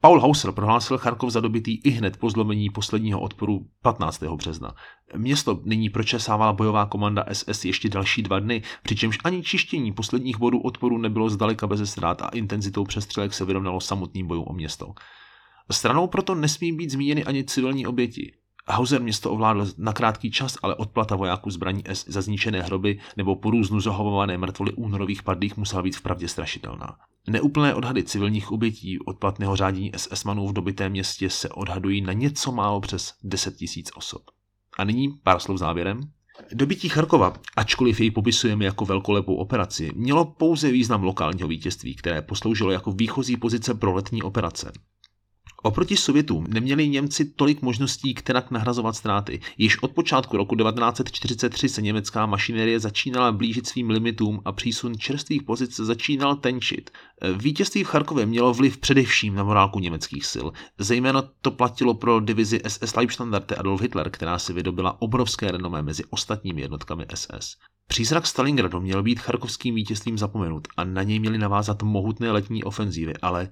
Paul 0.00 0.20
Hauser 0.20 0.52
prohlásil 0.52 0.98
Charkov 0.98 1.30
za 1.30 1.40
dobitý 1.40 1.80
i 1.80 1.90
hned 1.90 2.16
po 2.16 2.30
zlomení 2.30 2.70
posledního 2.70 3.20
odporu 3.20 3.66
15. 3.82 4.22
března. 4.22 4.74
Město 5.16 5.60
nyní 5.64 5.90
pročesávala 5.90 6.52
bojová 6.52 6.86
komanda 6.86 7.24
SS 7.32 7.64
ještě 7.64 7.88
další 7.88 8.22
dva 8.22 8.40
dny, 8.40 8.62
přičemž 8.82 9.18
ani 9.24 9.42
čištění 9.42 9.92
posledních 9.92 10.38
bodů 10.38 10.60
odporu 10.60 10.98
nebylo 10.98 11.30
zdaleka 11.30 11.66
bez 11.66 11.90
ztrát 11.90 12.22
a 12.22 12.28
intenzitou 12.28 12.84
přestřelek 12.84 13.34
se 13.34 13.44
vyrovnalo 13.44 13.80
samotným 13.80 14.26
bojům 14.26 14.44
o 14.48 14.52
město. 14.52 14.92
Stranou 15.70 16.06
proto 16.06 16.34
nesmí 16.34 16.72
být 16.72 16.90
zmíněny 16.90 17.24
ani 17.24 17.44
civilní 17.44 17.86
oběti. 17.86 18.32
Hauser 18.68 19.02
město 19.02 19.32
ovládl 19.32 19.66
na 19.78 19.92
krátký 19.92 20.30
čas, 20.30 20.56
ale 20.62 20.74
odplata 20.74 21.16
vojáků 21.16 21.50
zbraní 21.50 21.82
S 21.86 22.04
za 22.08 22.22
zničené 22.22 22.62
hroby 22.62 23.00
nebo 23.16 23.36
po 23.36 23.50
různu 23.50 23.80
zahovované 23.80 24.38
mrtvoly 24.38 24.72
únorových 24.72 25.22
padlých 25.22 25.56
musela 25.56 25.82
být 25.82 25.96
vpravdě 25.96 26.28
strašidelná. 26.28 26.96
Neúplné 27.30 27.74
odhady 27.74 28.02
civilních 28.02 28.52
obětí 28.52 28.98
odplatného 28.98 29.56
řádění 29.56 29.92
SS-manů 29.92 30.48
v 30.48 30.52
dobitém 30.52 30.92
městě 30.92 31.30
se 31.30 31.48
odhadují 31.48 32.00
na 32.00 32.12
něco 32.12 32.52
málo 32.52 32.80
přes 32.80 33.14
10 33.22 33.56
tisíc 33.56 33.90
osob. 33.96 34.22
A 34.78 34.84
nyní 34.84 35.08
pár 35.22 35.40
slov 35.40 35.58
závěrem. 35.58 36.00
Dobytí 36.52 36.88
Charkova, 36.88 37.32
ačkoliv 37.56 38.00
jej 38.00 38.10
popisujeme 38.10 38.64
jako 38.64 38.84
velkolepou 38.84 39.34
operaci, 39.34 39.90
mělo 39.94 40.24
pouze 40.24 40.70
význam 40.70 41.02
lokálního 41.02 41.48
vítězství, 41.48 41.94
které 41.94 42.22
posloužilo 42.22 42.70
jako 42.70 42.92
výchozí 42.92 43.36
pozice 43.36 43.74
pro 43.74 43.94
letní 43.94 44.22
operace. 44.22 44.72
Oproti 45.62 45.96
Sovětům 45.96 46.46
neměli 46.48 46.88
Němci 46.88 47.24
tolik 47.24 47.62
možností, 47.62 48.14
kterak 48.14 48.50
nahrazovat 48.50 48.96
ztráty. 48.96 49.40
Již 49.58 49.82
od 49.82 49.92
počátku 49.92 50.36
roku 50.36 50.56
1943 50.56 51.68
se 51.68 51.82
německá 51.82 52.26
mašinerie 52.26 52.80
začínala 52.80 53.32
blížit 53.32 53.66
svým 53.66 53.90
limitům 53.90 54.40
a 54.44 54.52
přísun 54.52 54.98
čerstvých 54.98 55.42
pozic 55.42 55.76
začínal 55.76 56.36
tenčit. 56.36 56.90
Vítězství 57.36 57.84
v 57.84 57.88
Charkově 57.88 58.26
mělo 58.26 58.54
vliv 58.54 58.78
především 58.78 59.34
na 59.34 59.44
morálku 59.44 59.78
německých 59.78 60.26
sil. 60.32 60.46
Zejména 60.78 61.22
to 61.40 61.50
platilo 61.50 61.94
pro 61.94 62.20
divizi 62.20 62.60
SS 62.68 62.94
Leibstandarte 62.96 63.54
Adolf 63.54 63.80
Hitler, 63.80 64.10
která 64.10 64.38
si 64.38 64.52
vydobila 64.52 65.02
obrovské 65.02 65.52
renomé 65.52 65.82
mezi 65.82 66.04
ostatními 66.04 66.60
jednotkami 66.60 67.06
SS. 67.14 67.56
Přízrak 67.88 68.26
Stalingradu 68.26 68.80
měl 68.80 69.02
být 69.02 69.20
charkovským 69.20 69.74
vítězstvím 69.74 70.18
zapomenut 70.18 70.68
a 70.76 70.84
na 70.84 71.02
něj 71.02 71.18
měly 71.18 71.38
navázat 71.38 71.82
mohutné 71.82 72.30
letní 72.30 72.64
ofenzívy, 72.64 73.14
ale 73.22 73.48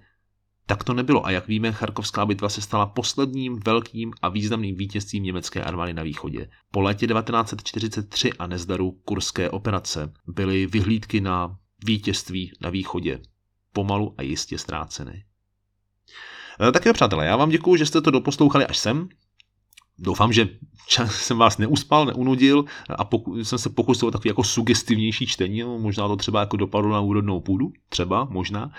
tak 0.67 0.85
to 0.85 0.95
nebylo 0.95 1.27
a 1.27 1.31
jak 1.31 1.49
víme, 1.49 1.73
Charkovská 1.73 2.27
bitva 2.27 2.49
se 2.49 2.61
stala 2.61 2.87
posledním 2.87 3.61
velkým 3.67 4.13
a 4.23 4.29
významným 4.29 4.77
vítězstvím 4.77 5.23
německé 5.23 5.65
armády 5.65 5.93
na 5.93 6.03
východě. 6.03 6.51
Po 6.71 6.81
létě 6.81 7.07
1943 7.07 8.33
a 8.33 8.47
nezdaru 8.47 8.93
kurské 9.05 9.51
operace 9.51 10.13
byly 10.27 10.67
vyhlídky 10.67 11.21
na 11.21 11.57
vítězství 11.85 12.53
na 12.61 12.71
východě 12.71 13.21
pomalu 13.73 14.15
a 14.19 14.23
jistě 14.23 14.59
ztrácené. 14.59 15.23
Eh, 16.69 16.73
tak 16.73 16.87
jo, 16.87 16.93
přátelé, 16.93 17.27
já 17.27 17.37
vám 17.37 17.51
děkuji, 17.51 17.77
že 17.77 17.87
jste 17.87 18.01
to 18.01 18.11
doposlouchali 18.11 18.67
až 18.67 18.79
sem. 18.79 19.09
Doufám, 19.99 20.33
že 20.33 20.49
jsem 21.07 21.39
vás 21.39 21.59
neuspal, 21.59 22.07
neunudil 22.07 22.65
a 22.89 23.05
poku- 23.05 23.45
jsem 23.45 23.59
se 23.59 23.71
pokusil 23.71 24.09
o 24.09 24.11
takový 24.11 24.29
jako 24.29 24.45
sugestivnější 24.45 25.27
čtení, 25.27 25.61
no, 25.61 25.79
možná 25.79 26.09
to 26.09 26.17
třeba 26.17 26.41
jako 26.41 26.57
dopadlo 26.57 26.93
na 26.93 27.01
úrodnou 27.01 27.41
půdu, 27.41 27.73
třeba, 27.89 28.25
možná. 28.25 28.73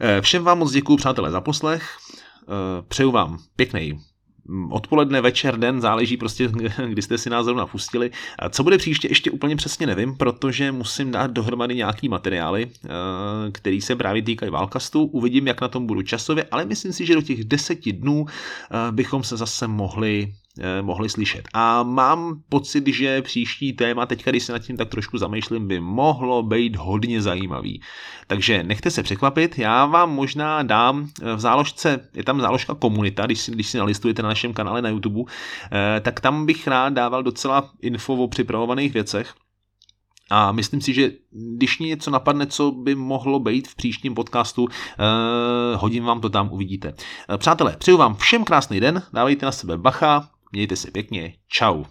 Eh, 0.00 0.20
všem 0.20 0.44
vám 0.44 0.58
moc 0.58 0.72
děkuji, 0.72 0.96
přátelé, 0.96 1.30
za 1.30 1.40
poslech. 1.40 1.96
Eh, 2.42 2.82
přeju 2.88 3.10
vám 3.10 3.38
pěkný 3.56 3.98
odpoledne, 4.70 5.20
večer, 5.20 5.58
den, 5.58 5.80
záleží 5.80 6.16
prostě, 6.16 6.50
kdy 6.88 7.02
jste 7.02 7.18
si 7.18 7.30
nás 7.30 7.44
zrovna 7.44 7.66
pustili. 7.66 8.10
Co 8.50 8.62
bude 8.62 8.78
příště, 8.78 9.08
ještě 9.08 9.30
úplně 9.30 9.56
přesně 9.56 9.86
nevím, 9.86 10.16
protože 10.16 10.72
musím 10.72 11.10
dát 11.10 11.30
dohromady 11.30 11.74
nějaký 11.74 12.08
materiály, 12.08 12.70
eh, 12.84 12.88
který 13.52 13.80
se 13.80 13.96
právě 13.96 14.22
týkají 14.22 14.52
Válkastu. 14.52 15.04
Uvidím, 15.04 15.46
jak 15.46 15.60
na 15.60 15.68
tom 15.68 15.86
budu 15.86 16.02
časově, 16.02 16.46
ale 16.50 16.64
myslím 16.64 16.92
si, 16.92 17.06
že 17.06 17.14
do 17.14 17.22
těch 17.22 17.44
deseti 17.44 17.92
dnů 17.92 18.26
bychom 18.90 19.24
se 19.24 19.36
zase 19.36 19.66
mohli 19.66 20.32
mohli 20.82 21.08
slyšet. 21.08 21.48
A 21.54 21.82
mám 21.82 22.42
pocit, 22.48 22.86
že 22.86 23.22
příští 23.22 23.72
téma, 23.72 24.06
teď 24.06 24.24
když 24.24 24.42
se 24.42 24.52
nad 24.52 24.58
tím 24.58 24.76
tak 24.76 24.88
trošku 24.88 25.18
zamýšlím, 25.18 25.68
by 25.68 25.80
mohlo 25.80 26.42
být 26.42 26.76
hodně 26.76 27.22
zajímavý. 27.22 27.80
Takže 28.26 28.62
nechte 28.62 28.90
se 28.90 29.02
překvapit, 29.02 29.58
já 29.58 29.86
vám 29.86 30.14
možná 30.14 30.62
dám 30.62 31.08
eh, 31.22 31.34
v 31.34 31.40
záložce, 31.40 32.08
je 32.14 32.24
tam 32.24 32.40
záložka 32.40 32.74
komunita, 32.74 33.26
když 33.26 33.40
si, 33.40 33.52
když 33.52 33.66
si 33.66 33.78
nalistujete 33.78 34.22
na 34.22 34.28
našem 34.28 34.52
kanále 34.52 34.82
na 34.82 34.88
YouTube, 34.88 35.20
eh, 35.72 36.00
tak 36.00 36.20
tam 36.20 36.46
bych 36.46 36.66
rád 36.66 36.92
dával 36.92 37.22
docela 37.22 37.70
info 37.82 38.14
o 38.14 38.28
připravovaných 38.28 38.92
věcech. 38.92 39.34
A 40.32 40.52
myslím 40.52 40.80
si, 40.80 40.94
že 40.94 41.10
když 41.56 41.78
mě 41.78 41.88
něco 41.88 42.10
napadne, 42.10 42.46
co 42.46 42.70
by 42.70 42.94
mohlo 42.94 43.40
být 43.40 43.68
v 43.68 43.74
příštím 43.74 44.14
podcastu, 44.14 44.68
eh, 44.70 45.76
hodím 45.76 46.04
vám 46.04 46.20
to 46.20 46.28
tam, 46.28 46.52
uvidíte. 46.52 46.94
Přátelé, 47.36 47.76
přeju 47.76 47.96
vám 47.96 48.14
všem 48.14 48.44
krásný 48.44 48.80
den, 48.80 49.02
dávejte 49.12 49.46
na 49.46 49.52
sebe 49.52 49.78
bacha, 49.78 50.30
Mějte 50.52 50.76
se 50.76 50.90
pěkně. 50.90 51.34
Čau. 51.48 51.84